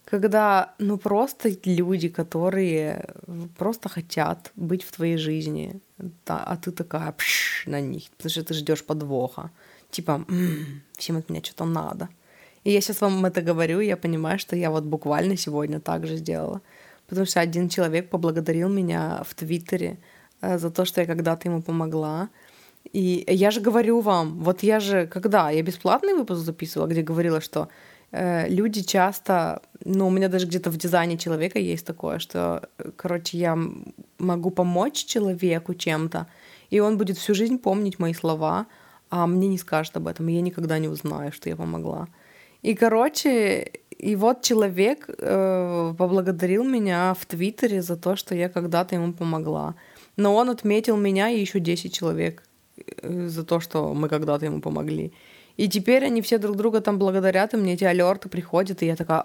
когда, 0.04 0.74
ну, 0.78 0.98
просто 0.98 1.50
люди, 1.64 2.08
которые 2.08 3.14
просто 3.56 3.88
хотят 3.88 4.52
быть 4.56 4.82
в 4.82 4.92
твоей 4.92 5.16
жизни, 5.16 5.80
да, 6.26 6.44
а 6.44 6.56
ты 6.56 6.70
такая 6.70 7.12
пш, 7.12 7.66
на 7.66 7.80
них, 7.80 8.10
потому 8.16 8.30
что 8.30 8.44
ты 8.44 8.54
ждешь 8.54 8.84
подвоха. 8.84 9.50
Типа, 9.90 10.24
м-м, 10.28 10.82
всем 10.96 11.16
от 11.16 11.30
меня 11.30 11.42
что-то 11.42 11.64
надо. 11.64 12.08
И 12.64 12.70
я 12.70 12.80
сейчас 12.80 13.00
вам 13.00 13.24
это 13.24 13.42
говорю, 13.42 13.80
я 13.80 13.96
понимаю, 13.96 14.38
что 14.38 14.56
я 14.56 14.70
вот 14.70 14.84
буквально 14.84 15.36
сегодня 15.36 15.80
так 15.80 16.06
же 16.06 16.16
сделала. 16.16 16.60
Потому 17.06 17.26
что 17.26 17.40
один 17.40 17.68
человек 17.68 18.08
поблагодарил 18.08 18.68
меня 18.68 19.22
в 19.24 19.34
Твиттере 19.34 19.98
э, 20.40 20.58
за 20.58 20.70
то, 20.70 20.84
что 20.84 21.00
я 21.00 21.06
когда-то 21.06 21.48
ему 21.48 21.62
помогла. 21.62 22.28
И 22.92 23.24
я 23.28 23.50
же 23.50 23.60
говорю 23.60 24.00
вам, 24.00 24.42
вот 24.42 24.62
я 24.62 24.80
же, 24.80 25.06
когда? 25.06 25.50
Я 25.50 25.62
бесплатный 25.62 26.14
выпуск 26.14 26.40
записывала, 26.40 26.88
где 26.88 27.02
говорила, 27.02 27.40
что 27.40 27.68
люди 28.12 28.82
часто, 28.82 29.62
ну, 29.84 30.08
у 30.08 30.10
меня 30.10 30.28
даже 30.28 30.46
где-то 30.46 30.70
в 30.70 30.76
дизайне 30.76 31.16
человека 31.16 31.58
есть 31.58 31.86
такое, 31.86 32.18
что, 32.18 32.68
короче, 32.96 33.38
я 33.38 33.58
могу 34.18 34.50
помочь 34.50 35.04
человеку 35.04 35.74
чем-то, 35.74 36.26
и 36.70 36.80
он 36.80 36.98
будет 36.98 37.16
всю 37.16 37.34
жизнь 37.34 37.58
помнить 37.58 37.98
мои 37.98 38.12
слова, 38.12 38.66
а 39.10 39.26
мне 39.26 39.48
не 39.48 39.58
скажет 39.58 39.96
об 39.96 40.08
этом, 40.08 40.28
и 40.28 40.34
я 40.34 40.40
никогда 40.40 40.78
не 40.78 40.88
узнаю, 40.88 41.32
что 41.32 41.48
я 41.48 41.56
помогла. 41.56 42.08
И, 42.62 42.74
короче, 42.74 43.72
и 43.98 44.16
вот 44.16 44.42
человек 44.42 45.08
э, 45.08 45.94
поблагодарил 45.98 46.64
меня 46.64 47.14
в 47.14 47.26
Твиттере 47.26 47.82
за 47.82 47.96
то, 47.96 48.16
что 48.16 48.34
я 48.34 48.48
когда-то 48.48 48.94
ему 48.94 49.12
помогла. 49.12 49.74
Но 50.16 50.34
он 50.34 50.50
отметил 50.50 50.96
меня 50.96 51.28
и 51.30 51.40
еще 51.40 51.60
10 51.60 51.92
человек 51.92 52.42
э, 52.76 53.28
за 53.28 53.44
то, 53.44 53.60
что 53.60 53.94
мы 53.94 54.08
когда-то 54.08 54.46
ему 54.46 54.60
помогли. 54.60 55.12
И 55.56 55.68
теперь 55.68 56.04
они 56.04 56.20
все 56.22 56.38
друг 56.38 56.56
друга 56.56 56.80
там 56.80 56.98
благодарят, 56.98 57.54
и 57.54 57.56
мне 57.56 57.74
эти 57.74 57.84
алерты 57.84 58.28
приходят, 58.28 58.82
и 58.82 58.86
я 58.86 58.96
такая, 58.96 59.22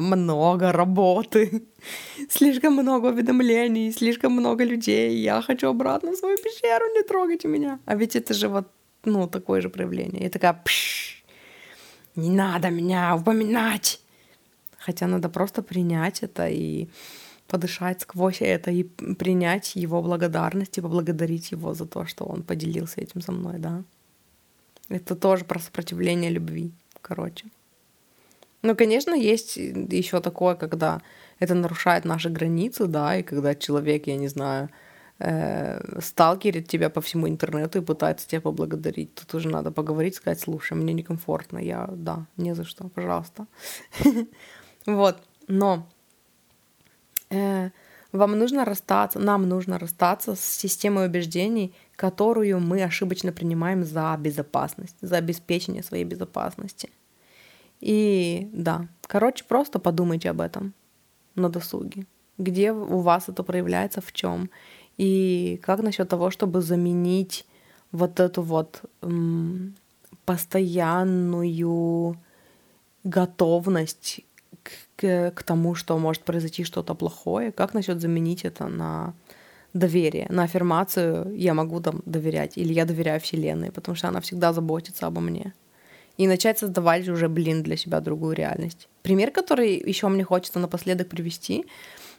много 0.00 0.72
работы, 0.72 1.62
слишком 2.30 2.72
много 2.72 3.08
уведомлений, 3.08 3.92
слишком 3.92 4.32
много 4.32 4.64
людей, 4.64 5.18
я 5.18 5.42
хочу 5.42 5.68
обратно 5.68 6.12
в 6.12 6.16
свою 6.16 6.36
пещеру, 6.38 6.84
не 6.94 7.02
трогайте 7.02 7.48
меня. 7.48 7.78
А 7.84 7.94
ведь 7.94 8.16
это 8.16 8.34
же 8.34 8.48
вот, 8.48 8.68
ну, 9.04 9.28
такое 9.28 9.60
же 9.60 9.68
проявление. 9.68 10.22
Я 10.22 10.30
такая, 10.30 10.54
пш, 10.64 11.22
не 12.16 12.30
надо 12.30 12.70
меня 12.70 13.16
упоминать. 13.16 14.00
Хотя 14.78 15.06
надо 15.06 15.28
просто 15.28 15.62
принять 15.62 16.22
это 16.22 16.48
и 16.48 16.88
подышать 17.46 18.00
сквозь 18.00 18.40
это 18.40 18.70
и 18.70 18.82
принять 18.82 19.76
его 19.76 20.02
благодарность 20.02 20.78
и 20.78 20.80
поблагодарить 20.80 21.52
его 21.52 21.74
за 21.74 21.86
то, 21.86 22.06
что 22.06 22.24
он 22.24 22.42
поделился 22.42 23.00
этим 23.00 23.20
со 23.20 23.32
мной, 23.32 23.58
да. 23.58 23.82
Это 24.88 25.14
тоже 25.16 25.44
про 25.44 25.58
сопротивление 25.58 26.30
любви, 26.30 26.72
короче. 27.00 27.46
Ну, 28.62 28.74
конечно, 28.74 29.14
есть 29.14 29.56
еще 29.56 30.20
такое, 30.20 30.54
когда 30.54 31.02
это 31.38 31.54
нарушает 31.54 32.04
наши 32.04 32.30
границы, 32.30 32.86
да, 32.86 33.16
и 33.16 33.22
когда 33.22 33.54
человек, 33.54 34.06
я 34.06 34.16
не 34.16 34.28
знаю, 34.28 34.68
э, 35.18 36.00
сталкерит 36.00 36.68
тебя 36.68 36.88
по 36.88 37.00
всему 37.00 37.28
интернету 37.28 37.78
и 37.78 37.84
пытается 37.84 38.26
тебя 38.26 38.40
поблагодарить. 38.40 39.14
Тут 39.14 39.34
уже 39.34 39.48
надо 39.48 39.70
поговорить, 39.70 40.14
сказать, 40.14 40.40
слушай, 40.40 40.74
мне 40.74 40.94
некомфортно, 40.94 41.58
я, 41.58 41.88
да, 41.92 42.26
не 42.36 42.54
за 42.54 42.64
что, 42.64 42.88
пожалуйста. 42.88 43.46
Вот, 44.86 45.16
но 45.48 45.86
э, 47.30 47.70
вам 48.12 48.38
нужно 48.38 48.64
расстаться, 48.64 49.18
нам 49.18 49.48
нужно 49.48 49.78
расстаться 49.78 50.36
с 50.36 50.40
системой 50.40 51.06
убеждений, 51.06 51.74
которую 51.96 52.60
мы 52.60 52.82
ошибочно 52.82 53.32
принимаем 53.32 53.84
за 53.84 54.16
безопасность, 54.18 54.96
за 55.00 55.16
обеспечение 55.16 55.82
своей 55.82 56.04
безопасности. 56.04 56.90
И 57.80 58.48
да, 58.52 58.88
короче, 59.02 59.44
просто 59.44 59.78
подумайте 59.78 60.30
об 60.30 60.40
этом 60.40 60.74
на 61.34 61.48
досуге. 61.48 62.06
Где 62.38 62.72
у 62.72 63.00
вас 63.00 63.28
это 63.28 63.42
проявляется, 63.42 64.00
в 64.00 64.12
чем. 64.12 64.50
И 64.96 65.60
как 65.62 65.82
насчет 65.82 66.08
того, 66.08 66.30
чтобы 66.30 66.62
заменить 66.62 67.46
вот 67.92 68.20
эту 68.20 68.42
вот 68.42 68.82
м, 69.02 69.74
постоянную 70.24 72.16
готовность 73.04 74.20
к, 74.62 74.70
к, 74.96 75.30
к 75.32 75.42
тому, 75.42 75.74
что 75.74 75.98
может 75.98 76.22
произойти 76.22 76.64
что-то 76.64 76.94
плохое, 76.94 77.52
как 77.52 77.74
насчет 77.74 78.00
заменить 78.00 78.44
это 78.44 78.66
на 78.66 79.14
доверие, 79.74 80.26
на 80.30 80.44
аффирмацию 80.44 81.34
я 81.36 81.52
могу 81.52 81.80
там 81.80 82.02
доверять, 82.06 82.56
или 82.56 82.72
я 82.72 82.84
доверяю 82.84 83.20
Вселенной, 83.20 83.70
потому 83.70 83.96
что 83.96 84.08
она 84.08 84.20
всегда 84.20 84.52
заботится 84.52 85.06
обо 85.06 85.20
мне. 85.20 85.52
И 86.16 86.28
начать 86.28 86.58
создавать 86.58 87.08
уже, 87.08 87.28
блин, 87.28 87.62
для 87.62 87.76
себя 87.76 88.00
другую 88.00 88.36
реальность. 88.36 88.88
Пример, 89.02 89.32
который 89.32 89.76
еще 89.76 90.08
мне 90.08 90.22
хочется 90.22 90.60
напоследок 90.60 91.08
привести, 91.08 91.66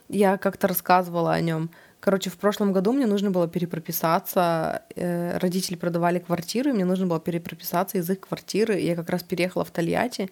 я 0.08 0.36
как-то 0.36 0.68
рассказывала 0.68 1.32
о 1.32 1.40
нем. 1.40 1.70
Короче, 2.00 2.30
в 2.30 2.36
прошлом 2.36 2.72
году 2.72 2.92
мне 2.92 3.06
нужно 3.06 3.30
было 3.30 3.48
перепрописаться. 3.48 4.82
Э, 4.94 5.38
родители 5.38 5.76
продавали 5.76 6.18
квартиру, 6.18 6.70
и 6.70 6.72
мне 6.72 6.84
нужно 6.84 7.06
было 7.06 7.18
перепрописаться 7.18 7.98
из 7.98 8.08
их 8.08 8.20
квартиры. 8.20 8.78
Я 8.78 8.94
как 8.94 9.10
раз 9.10 9.22
переехала 9.22 9.64
в 9.64 9.70
Тольятти. 9.70 10.30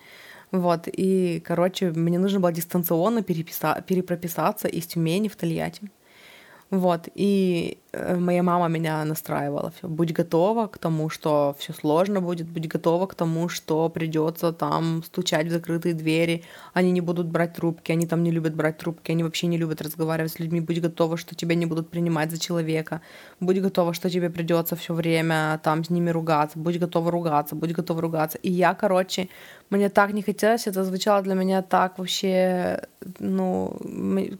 Вот, 0.52 0.86
и, 0.86 1.42
короче, 1.44 1.90
мне 1.90 2.18
нужно 2.18 2.38
было 2.38 2.52
дистанционно 2.52 3.22
переписа- 3.22 3.82
перепрописаться 3.82 4.68
из 4.68 4.86
Тюмени 4.86 5.28
в 5.28 5.34
Тольятти. 5.34 5.90
Вот, 6.70 7.08
и 7.14 7.78
э, 7.92 8.16
моя 8.16 8.42
мама 8.42 8.68
меня 8.68 9.04
настраивала. 9.04 9.72
Будь 9.82 10.12
готова 10.12 10.66
к 10.66 10.78
тому, 10.78 11.10
что 11.10 11.54
все 11.58 11.72
сложно 11.72 12.20
будет, 12.20 12.48
будь 12.48 12.66
готова 12.66 13.06
к 13.06 13.14
тому, 13.14 13.48
что 13.48 13.88
придется 13.90 14.52
там 14.52 15.02
стучать 15.04 15.46
в 15.46 15.50
закрытые 15.50 15.94
двери, 15.94 16.42
они 16.72 16.90
не 16.90 17.00
будут 17.00 17.26
брать 17.26 17.54
трубки, 17.54 17.92
они 17.92 18.06
там 18.06 18.22
не 18.22 18.30
любят 18.30 18.54
брать 18.54 18.78
трубки, 18.78 19.12
они 19.12 19.22
вообще 19.22 19.46
не 19.46 19.58
любят 19.58 19.82
разговаривать 19.82 20.32
с 20.32 20.40
людьми. 20.40 20.60
Будь 20.60 20.80
готова, 20.80 21.16
что 21.16 21.34
тебя 21.34 21.54
не 21.54 21.66
будут 21.66 21.90
принимать 21.90 22.30
за 22.30 22.38
человека, 22.40 23.02
будь 23.40 23.60
готова, 23.60 23.92
что 23.94 24.10
тебе 24.10 24.30
придется 24.30 24.74
все 24.74 24.94
время 24.94 25.60
там 25.62 25.84
с 25.84 25.90
ними 25.90 26.10
ругаться, 26.10 26.58
будь 26.58 26.78
готова 26.78 27.10
ругаться, 27.10 27.54
будь 27.54 27.72
готова 27.72 28.00
ругаться. 28.00 28.38
И 28.38 28.50
я, 28.50 28.74
короче, 28.74 29.28
мне 29.70 29.90
так 29.90 30.12
не 30.12 30.22
хотелось, 30.22 30.66
это 30.66 30.82
звучало 30.82 31.22
для 31.22 31.34
меня 31.34 31.62
так 31.62 31.98
вообще, 31.98 32.82
ну, 33.20 33.76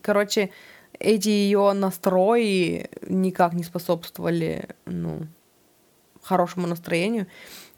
короче, 0.03 0.51
эти 0.99 1.29
ее 1.29 1.73
настрои 1.73 2.89
никак 3.07 3.55
не 3.55 3.65
способствовали, 3.65 4.69
ну, 4.87 5.27
хорошему 6.23 6.67
настроению. 6.67 7.27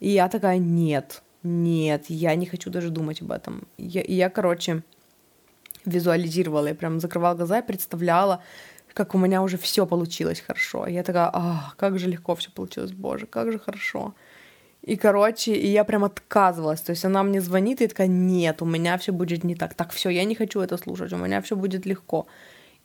И 0.00 0.10
я 0.10 0.28
такая, 0.28 0.58
нет, 0.58 1.22
нет, 1.42 2.06
я 2.08 2.34
не 2.34 2.46
хочу 2.46 2.70
даже 2.70 2.90
думать 2.90 3.22
об 3.22 3.32
этом. 3.32 3.66
Я, 3.78 4.02
я 4.06 4.30
короче, 4.30 4.82
визуализировала, 5.84 6.68
я 6.68 6.74
прям 6.74 7.00
закрывала 7.00 7.34
глаза 7.34 7.58
и 7.60 7.66
представляла, 7.66 8.42
как 8.94 9.14
у 9.14 9.18
меня 9.18 9.42
уже 9.42 9.58
все 9.58 9.86
получилось 9.86 10.40
хорошо. 10.40 10.86
Я 10.86 11.02
такая, 11.02 11.30
а, 11.32 11.72
как 11.76 11.98
же 11.98 12.08
легко 12.08 12.34
все 12.34 12.50
получилось, 12.50 12.92
боже, 12.92 13.26
как 13.26 13.52
же 13.52 13.58
хорошо. 13.58 14.14
И, 14.82 14.96
короче, 14.96 15.52
и 15.52 15.66
я 15.66 15.84
прям 15.84 16.04
отказывалась. 16.04 16.80
То 16.80 16.90
есть 16.92 17.04
она 17.04 17.22
мне 17.22 17.40
звонит 17.40 17.82
и 17.82 17.88
такая, 17.88 18.06
нет, 18.06 18.62
у 18.62 18.66
меня 18.66 18.96
все 18.98 19.12
будет 19.12 19.44
не 19.44 19.54
так. 19.54 19.74
Так, 19.74 19.92
все, 19.92 20.10
я 20.10 20.24
не 20.24 20.34
хочу 20.34 20.60
это 20.60 20.76
слушать, 20.76 21.12
у 21.12 21.16
меня 21.16 21.40
все 21.42 21.56
будет 21.56 21.86
легко. 21.86 22.26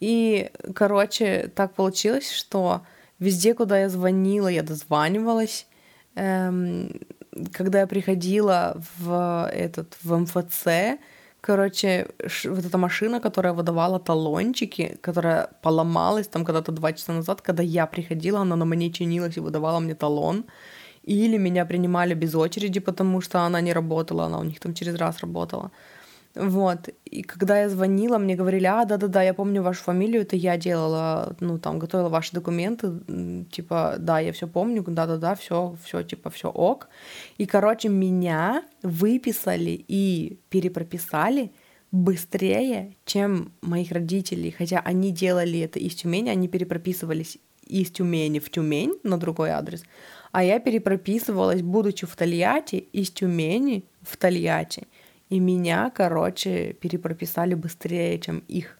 И, 0.01 0.49
короче, 0.75 1.49
так 1.55 1.75
получилось, 1.75 2.29
что 2.31 2.81
везде, 3.19 3.53
куда 3.53 3.79
я 3.79 3.89
звонила, 3.89 4.47
я 4.47 4.63
дозванивалась. 4.63 5.67
Эм, 6.15 6.99
когда 7.53 7.79
я 7.81 7.87
приходила 7.87 8.81
в 8.97 9.49
этот 9.53 9.95
в 10.03 10.17
МФЦ, 10.17 10.99
короче, 11.39 12.07
вот 12.45 12.65
эта 12.65 12.77
машина, 12.77 13.19
которая 13.21 13.53
выдавала 13.53 13.99
талончики, 13.99 14.97
которая 15.01 15.49
поломалась 15.61 16.27
там 16.27 16.45
когда-то 16.45 16.71
два 16.71 16.93
часа 16.93 17.13
назад, 17.13 17.41
когда 17.41 17.63
я 17.63 17.85
приходила, 17.85 18.39
она 18.41 18.55
на 18.55 18.65
мне 18.65 18.91
чинилась 18.91 19.37
и 19.37 19.39
выдавала 19.39 19.79
мне 19.79 19.95
талон. 19.95 20.45
Или 21.03 21.37
меня 21.37 21.65
принимали 21.65 22.13
без 22.15 22.35
очереди, 22.35 22.79
потому 22.79 23.21
что 23.21 23.41
она 23.41 23.61
не 23.61 23.73
работала, 23.73 24.25
она 24.25 24.39
у 24.39 24.43
них 24.43 24.59
там 24.59 24.73
через 24.73 24.95
раз 24.95 25.19
работала. 25.19 25.71
Вот. 26.35 26.89
И 27.05 27.23
когда 27.23 27.61
я 27.61 27.69
звонила, 27.69 28.17
мне 28.17 28.35
говорили, 28.35 28.65
а, 28.65 28.85
да-да-да, 28.85 29.21
я 29.21 29.33
помню 29.33 29.61
вашу 29.61 29.83
фамилию, 29.83 30.21
это 30.21 30.35
я 30.35 30.57
делала, 30.57 31.35
ну, 31.41 31.59
там, 31.59 31.77
готовила 31.77 32.09
ваши 32.09 32.31
документы, 32.33 32.93
типа, 33.51 33.95
да, 33.99 34.19
я 34.19 34.31
все 34.31 34.47
помню, 34.47 34.83
да-да-да, 34.87 35.35
все, 35.35 35.75
все, 35.83 36.03
типа, 36.03 36.29
все 36.29 36.49
ок. 36.49 36.87
И, 37.37 37.45
короче, 37.45 37.89
меня 37.89 38.63
выписали 38.81 39.83
и 39.87 40.39
перепрописали 40.49 41.51
быстрее, 41.91 42.95
чем 43.05 43.51
моих 43.61 43.91
родителей, 43.91 44.51
хотя 44.51 44.79
они 44.79 45.11
делали 45.11 45.59
это 45.59 45.79
из 45.79 45.95
Тюмени, 45.95 46.29
они 46.29 46.47
перепрописывались 46.47 47.37
из 47.67 47.91
Тюмени 47.91 48.39
в 48.39 48.49
Тюмень 48.49 48.97
на 49.03 49.17
другой 49.17 49.49
адрес, 49.49 49.83
а 50.31 50.43
я 50.43 50.59
перепрописывалась, 50.59 51.61
будучи 51.61 52.05
в 52.05 52.15
Тольятти, 52.15 52.75
из 52.75 53.11
Тюмени 53.11 53.83
в 54.01 54.15
Тольятти. 54.15 54.87
И 55.31 55.39
меня, 55.39 55.89
короче, 55.95 56.73
перепрописали 56.73 57.53
быстрее, 57.55 58.19
чем 58.19 58.43
их. 58.49 58.77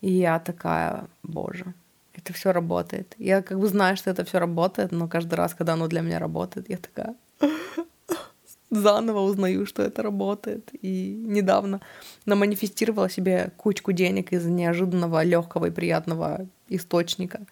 И 0.00 0.10
я 0.10 0.40
такая, 0.40 1.06
боже, 1.22 1.74
это 2.12 2.32
все 2.32 2.52
работает. 2.52 3.14
Я 3.18 3.40
как 3.40 3.60
бы 3.60 3.68
знаю, 3.68 3.96
что 3.96 4.10
это 4.10 4.24
все 4.24 4.40
работает, 4.40 4.90
но 4.90 5.06
каждый 5.06 5.34
раз, 5.34 5.54
когда 5.54 5.74
оно 5.74 5.86
для 5.86 6.00
меня 6.00 6.18
работает, 6.18 6.68
я 6.68 6.76
такая 6.76 7.14
заново 8.70 9.20
узнаю, 9.20 9.64
что 9.64 9.82
это 9.84 10.02
работает. 10.02 10.70
И 10.82 11.14
недавно 11.24 11.80
наманифестировала 12.26 13.08
себе 13.08 13.52
кучку 13.56 13.92
денег 13.92 14.32
из 14.32 14.46
неожиданного, 14.46 15.22
легкого 15.22 15.66
и 15.66 15.70
приятного 15.70 16.48
источника. 16.68 17.46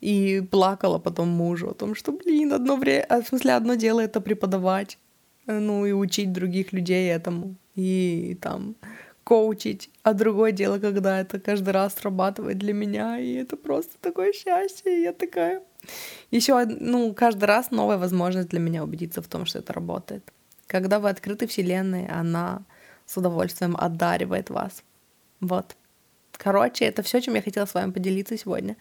И 0.00 0.46
плакала 0.48 1.00
потом 1.00 1.28
мужу 1.28 1.70
о 1.70 1.74
том, 1.74 1.96
что, 1.96 2.12
блин, 2.12 2.52
одно 2.52 2.76
время, 2.76 3.04
а, 3.08 3.20
в 3.20 3.26
смысле, 3.26 3.54
одно 3.54 3.74
дело 3.74 3.98
это 3.98 4.20
преподавать, 4.20 4.98
ну 5.46 5.86
и 5.86 5.92
учить 5.92 6.32
других 6.32 6.72
людей 6.72 7.10
этому 7.10 7.56
и 7.74 8.38
там 8.40 8.76
коучить, 9.24 9.90
а 10.02 10.12
другое 10.12 10.52
дело, 10.52 10.78
когда 10.78 11.20
это 11.20 11.40
каждый 11.40 11.70
раз 11.70 11.94
срабатывает 11.94 12.58
для 12.58 12.74
меня, 12.74 13.18
и 13.18 13.34
это 13.34 13.56
просто 13.56 13.94
такое 14.00 14.32
счастье, 14.32 14.98
и 14.98 15.02
я 15.02 15.12
такая... 15.12 15.62
Еще, 16.30 16.64
ну, 16.66 17.12
каждый 17.14 17.44
раз 17.44 17.70
новая 17.70 17.96
возможность 17.96 18.48
для 18.48 18.60
меня 18.60 18.84
убедиться 18.84 19.22
в 19.22 19.28
том, 19.28 19.46
что 19.46 19.58
это 19.58 19.72
работает. 19.72 20.30
Когда 20.66 20.98
вы 20.98 21.08
открыты 21.08 21.46
Вселенной, 21.46 22.06
она 22.06 22.64
с 23.06 23.16
удовольствием 23.16 23.76
одаривает 23.78 24.50
вас. 24.50 24.82
Вот. 25.40 25.76
Короче, 26.32 26.84
это 26.84 27.02
все, 27.02 27.20
чем 27.20 27.34
я 27.34 27.42
хотела 27.42 27.66
с 27.66 27.74
вами 27.74 27.92
поделиться 27.92 28.36
сегодня. 28.36 28.76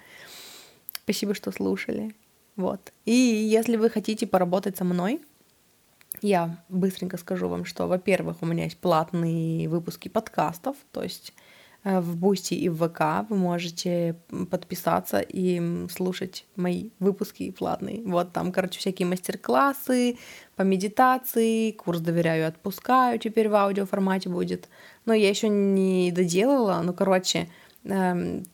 Спасибо, 1.04 1.34
что 1.34 1.52
слушали. 1.52 2.16
Вот. 2.56 2.94
И 3.06 3.12
если 3.12 3.76
вы 3.76 3.90
хотите 3.90 4.28
поработать 4.28 4.78
со 4.78 4.84
мной, 4.84 5.22
я 6.24 6.58
быстренько 6.70 7.18
скажу 7.18 7.48
вам, 7.50 7.66
что, 7.66 7.88
во-первых, 7.88 8.38
у 8.42 8.46
меня 8.46 8.64
есть 8.64 8.78
платные 8.78 9.68
выпуски 9.68 10.08
подкастов, 10.08 10.76
то 10.92 11.04
есть 11.04 11.34
э, 11.84 12.00
в 12.00 12.16
Boosty 12.16 12.54
и 12.54 12.70
в 12.70 12.88
ВК 12.88 13.30
вы 13.30 13.36
можете 13.36 14.16
подписаться 14.50 15.20
и 15.20 15.88
слушать 15.90 16.46
мои 16.56 16.90
выпуски 17.00 17.52
платные. 17.52 18.02
Вот 18.06 18.32
там, 18.32 18.52
короче, 18.52 18.80
всякие 18.80 19.08
мастер-классы 19.08 20.18
по 20.56 20.62
медитации, 20.62 21.72
курс 21.72 22.00
«Доверяю 22.00 22.48
отпускаю» 22.48 23.20
теперь 23.20 23.50
в 23.50 23.56
аудиоформате 23.56 24.30
будет. 24.30 24.70
Но 25.06 25.14
я 25.14 25.30
еще 25.30 25.50
не 25.50 26.12
доделала, 26.12 26.82
ну, 26.84 26.94
короче, 26.94 27.50
эм, 27.84 28.46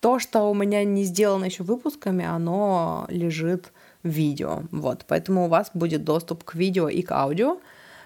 то, 0.00 0.18
что 0.18 0.50
у 0.50 0.54
меня 0.54 0.84
не 0.84 1.04
сделано 1.04 1.44
еще 1.44 1.62
выпусками, 1.62 2.24
оно 2.24 3.06
лежит 3.08 3.72
видео. 4.02 4.62
Вот, 4.70 5.04
поэтому 5.06 5.44
у 5.44 5.48
вас 5.48 5.70
будет 5.74 6.04
доступ 6.04 6.44
к 6.44 6.54
видео 6.54 6.88
и 6.88 7.02
к 7.02 7.12
аудио. 7.12 7.58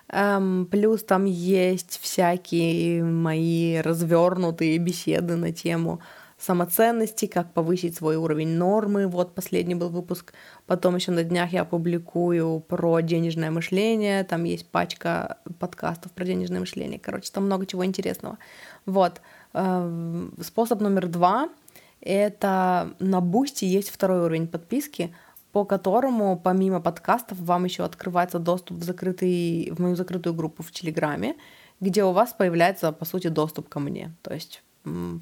Эм, 0.08 0.66
плюс 0.70 1.02
там 1.02 1.24
есть 1.24 1.98
всякие 2.02 3.02
мои 3.02 3.78
развернутые 3.78 4.78
беседы 4.78 5.36
на 5.36 5.52
тему 5.52 6.00
самоценности, 6.36 7.26
как 7.26 7.52
повысить 7.54 7.96
свой 7.96 8.16
уровень 8.16 8.56
нормы. 8.58 9.06
Вот 9.06 9.34
последний 9.34 9.74
был 9.74 9.88
выпуск. 9.88 10.34
Потом 10.66 10.96
еще 10.96 11.10
на 11.10 11.24
днях 11.24 11.52
я 11.52 11.64
публикую 11.64 12.60
про 12.60 13.00
денежное 13.00 13.50
мышление. 13.50 14.24
Там 14.24 14.44
есть 14.44 14.68
пачка 14.68 15.38
подкастов 15.58 16.12
про 16.12 16.24
денежное 16.24 16.60
мышление. 16.60 16.98
Короче, 16.98 17.30
там 17.32 17.46
много 17.46 17.64
чего 17.64 17.84
интересного. 17.84 18.38
Вот. 18.84 19.22
Эм, 19.54 20.34
способ 20.42 20.80
номер 20.80 21.06
два— 21.06 21.48
это 22.02 22.90
на 22.98 23.20
Boosty 23.22 23.64
есть 23.64 23.88
второй 23.88 24.20
уровень 24.20 24.48
подписки— 24.48 25.14
по 25.54 25.64
которому 25.64 26.36
помимо 26.36 26.80
подкастов 26.80 27.38
вам 27.38 27.64
еще 27.64 27.84
открывается 27.84 28.40
доступ 28.40 28.78
в, 28.78 28.82
закрытый, 28.82 29.70
в 29.70 29.80
мою 29.80 29.94
закрытую 29.94 30.34
группу 30.34 30.64
в 30.64 30.72
Телеграме, 30.72 31.36
где 31.78 32.02
у 32.02 32.10
вас 32.10 32.32
появляется, 32.32 32.90
по 32.90 33.04
сути, 33.04 33.28
доступ 33.28 33.68
ко 33.68 33.78
мне. 33.78 34.12
То 34.22 34.34
есть 34.34 34.64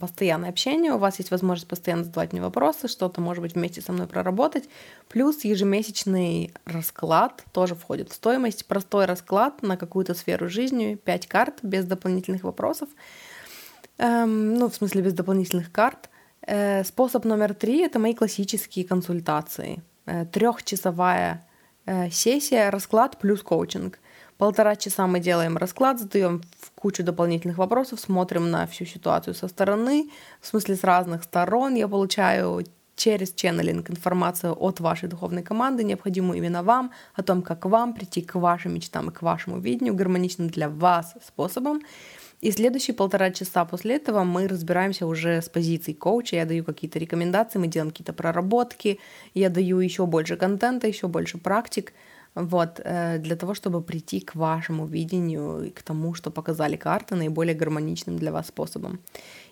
постоянное 0.00 0.48
общение, 0.48 0.94
у 0.94 0.98
вас 0.98 1.18
есть 1.18 1.30
возможность 1.30 1.68
постоянно 1.68 2.04
задавать 2.04 2.32
мне 2.32 2.40
вопросы, 2.40 2.88
что-то, 2.88 3.20
может 3.20 3.42
быть, 3.42 3.54
вместе 3.54 3.82
со 3.82 3.92
мной 3.92 4.06
проработать. 4.06 4.70
Плюс 5.10 5.44
ежемесячный 5.44 6.54
расклад 6.64 7.44
тоже 7.52 7.74
входит 7.74 8.08
в 8.08 8.14
стоимость. 8.14 8.64
Простой 8.64 9.04
расклад 9.04 9.60
на 9.60 9.76
какую-то 9.76 10.14
сферу 10.14 10.48
жизни, 10.48 10.94
5 10.94 11.26
карт 11.26 11.58
без 11.62 11.84
дополнительных 11.84 12.42
вопросов. 12.42 12.88
Эм, 13.98 14.54
ну, 14.54 14.70
в 14.70 14.74
смысле, 14.74 15.02
без 15.02 15.12
дополнительных 15.12 15.70
карт. 15.70 16.08
Э, 16.46 16.84
способ 16.84 17.26
номер 17.26 17.52
три— 17.52 17.80
это 17.84 17.98
мои 17.98 18.14
классические 18.14 18.86
консультации. 18.86 19.82
Э, 20.04 20.24
трехчасовая 20.24 21.46
э, 21.86 22.10
сессия, 22.10 22.70
расклад 22.70 23.18
плюс 23.18 23.42
коучинг. 23.42 24.00
Полтора 24.36 24.74
часа 24.74 25.06
мы 25.06 25.20
делаем 25.20 25.56
расклад, 25.56 26.00
задаем 26.00 26.42
кучу 26.74 27.04
дополнительных 27.04 27.58
вопросов, 27.58 28.00
смотрим 28.00 28.50
на 28.50 28.66
всю 28.66 28.84
ситуацию 28.84 29.34
со 29.34 29.46
стороны, 29.46 30.10
в 30.40 30.46
смысле 30.48 30.74
с 30.74 30.82
разных 30.82 31.22
сторон. 31.22 31.76
Я 31.76 31.86
получаю 31.86 32.64
через 32.96 33.32
ченнелинг 33.32 33.90
информацию 33.90 34.56
от 34.58 34.80
вашей 34.80 35.08
духовной 35.08 35.44
команды, 35.44 35.84
необходимую 35.84 36.38
именно 36.38 36.64
вам, 36.64 36.90
о 37.14 37.22
том, 37.22 37.42
как 37.42 37.64
вам 37.64 37.94
прийти 37.94 38.22
к 38.22 38.34
вашим 38.34 38.74
мечтам 38.74 39.10
и 39.10 39.12
к 39.12 39.22
вашему 39.22 39.60
видению 39.60 39.94
гармоничным 39.94 40.48
для 40.48 40.68
вас 40.68 41.14
способом. 41.24 41.80
И 42.42 42.50
следующие 42.50 42.94
полтора 42.94 43.30
часа 43.30 43.64
после 43.64 43.96
этого 43.96 44.24
мы 44.24 44.48
разбираемся 44.48 45.06
уже 45.06 45.40
с 45.40 45.48
позицией 45.48 45.96
коуча. 45.96 46.36
Я 46.36 46.44
даю 46.44 46.64
какие-то 46.64 46.98
рекомендации, 46.98 47.60
мы 47.60 47.68
делаем 47.68 47.90
какие-то 47.90 48.12
проработки, 48.12 48.98
я 49.34 49.48
даю 49.48 49.78
еще 49.78 50.06
больше 50.06 50.36
контента, 50.36 50.88
еще 50.88 51.06
больше 51.06 51.38
практик, 51.38 51.92
вот, 52.34 52.80
э, 52.84 53.18
для 53.18 53.36
того, 53.36 53.54
чтобы 53.54 53.80
прийти 53.80 54.20
к 54.20 54.34
вашему 54.34 54.86
видению 54.86 55.62
и 55.62 55.70
к 55.70 55.82
тому, 55.82 56.14
что 56.14 56.32
показали 56.32 56.76
карты 56.76 57.14
наиболее 57.14 57.54
гармоничным 57.54 58.16
для 58.16 58.32
вас 58.32 58.48
способом. 58.48 58.98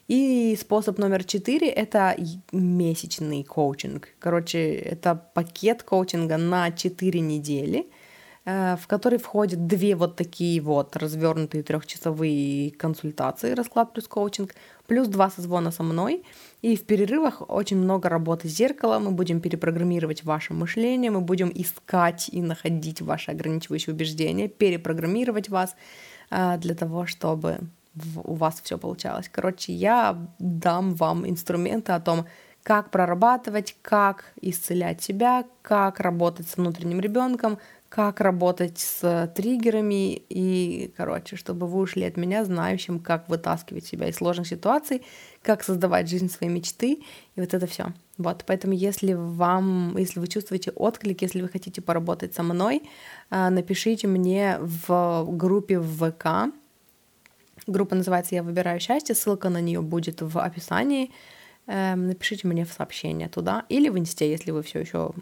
И 0.08 0.56
способ 0.60 0.98
номер 0.98 1.22
четыре— 1.22 1.68
это 1.68 2.16
месячный 2.50 3.44
коучинг. 3.44 4.08
Короче, 4.18 4.74
это 4.74 5.14
пакет 5.14 5.84
коучинга 5.84 6.38
на 6.38 6.72
4 6.72 7.20
недели— 7.20 7.86
в 8.44 8.80
который 8.86 9.18
входят 9.18 9.66
две 9.66 9.94
вот 9.94 10.16
такие 10.16 10.60
вот 10.60 10.96
развернутые 10.96 11.62
трехчасовые 11.62 12.70
консультации, 12.70 13.52
расклад 13.52 13.92
плюс 13.92 14.08
коучинг, 14.08 14.54
плюс 14.86 15.08
два 15.08 15.30
созвона 15.30 15.70
со 15.70 15.82
мной. 15.82 16.24
И 16.62 16.74
в 16.76 16.84
перерывах 16.84 17.42
очень 17.48 17.76
много 17.76 18.08
работы 18.08 18.48
с 18.48 18.52
зеркалом, 18.52 19.04
мы 19.04 19.10
будем 19.10 19.40
перепрограммировать 19.40 20.24
ваше 20.24 20.54
мышление, 20.54 21.10
мы 21.10 21.20
будем 21.20 21.52
искать 21.54 22.30
и 22.32 22.40
находить 22.40 23.00
ваши 23.02 23.30
ограничивающие 23.30 23.94
убеждения, 23.94 24.48
перепрограммировать 24.48 25.48
вас 25.48 25.76
э, 26.30 26.56
для 26.58 26.74
того, 26.74 27.06
чтобы 27.06 27.58
у 28.24 28.34
вас 28.34 28.60
все 28.62 28.78
получалось. 28.78 29.28
Короче, 29.30 29.72
я 29.72 30.16
дам 30.38 30.94
вам 30.94 31.28
инструменты 31.28 31.92
о 31.92 32.00
том, 32.00 32.26
как 32.62 32.90
прорабатывать, 32.90 33.76
как 33.82 34.32
исцелять 34.40 35.02
себя, 35.02 35.44
как 35.62 36.00
работать 36.00 36.48
с 36.48 36.56
внутренним 36.56 37.00
ребенком, 37.00 37.58
как 37.90 38.20
работать 38.20 38.78
с 38.78 39.32
триггерами 39.34 40.14
и, 40.14 40.92
короче, 40.96 41.34
чтобы 41.34 41.66
вы 41.66 41.80
ушли 41.80 42.04
от 42.04 42.16
меня 42.16 42.44
знающим, 42.44 43.00
как 43.00 43.28
вытаскивать 43.28 43.84
себя 43.84 44.08
из 44.08 44.16
сложных 44.16 44.46
ситуаций, 44.46 45.02
как 45.42 45.64
создавать 45.64 46.08
жизнь 46.08 46.30
своей 46.30 46.52
мечты 46.52 47.02
и 47.34 47.40
вот 47.40 47.52
это 47.52 47.66
все. 47.66 47.92
Вот, 48.16 48.44
поэтому 48.46 48.74
если 48.74 49.14
вам, 49.14 49.96
если 49.98 50.20
вы 50.20 50.28
чувствуете 50.28 50.70
отклик, 50.70 51.20
если 51.22 51.42
вы 51.42 51.48
хотите 51.48 51.82
поработать 51.82 52.32
со 52.32 52.44
мной, 52.44 52.88
а, 53.28 53.50
напишите 53.50 54.06
мне 54.06 54.58
в 54.60 55.26
группе 55.28 55.80
в 55.80 56.10
ВК. 56.10 56.54
Группа 57.66 57.96
называется 57.96 58.36
«Я 58.36 58.44
выбираю 58.44 58.78
счастье», 58.78 59.16
ссылка 59.16 59.48
на 59.48 59.60
нее 59.60 59.82
будет 59.82 60.22
в 60.22 60.38
описании 60.38 61.10
напишите 61.70 62.48
мне 62.48 62.64
в 62.64 62.72
сообщение 62.72 63.28
туда 63.28 63.64
или 63.68 63.88
в 63.88 63.98
инсте, 63.98 64.30
если 64.30 64.50
вы 64.50 64.62
все 64.62 64.80
еще 64.80 65.12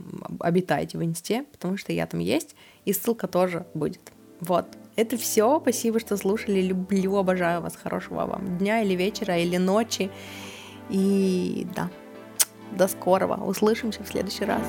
обитаете 0.41 0.97
в 0.97 1.05
инсте, 1.05 1.45
потому 1.53 1.77
что 1.77 1.93
я 1.93 2.07
там 2.07 2.21
есть, 2.21 2.57
и 2.85 2.93
ссылка 2.93 3.29
тоже 3.29 3.67
будет. 3.75 4.13
Вот. 4.41 4.67
Это 4.97 5.17
все. 5.17 5.61
Спасибо, 5.61 6.01
что 6.01 6.17
слушали. 6.17 6.61
Люблю, 6.61 7.17
обожаю 7.17 7.61
вас. 7.61 7.77
Хорошего 7.77 8.27
вам 8.27 8.59
дня 8.59 8.83
или 8.83 8.95
вечера, 8.95 9.37
или 9.37 9.57
ночи. 9.57 10.11
И 10.91 11.67
да, 11.77 11.91
до 12.77 12.89
скорого. 12.89 13.35
Услышимся 13.45 14.03
в 14.03 14.09
следующий 14.09 14.45
раз. 14.45 14.63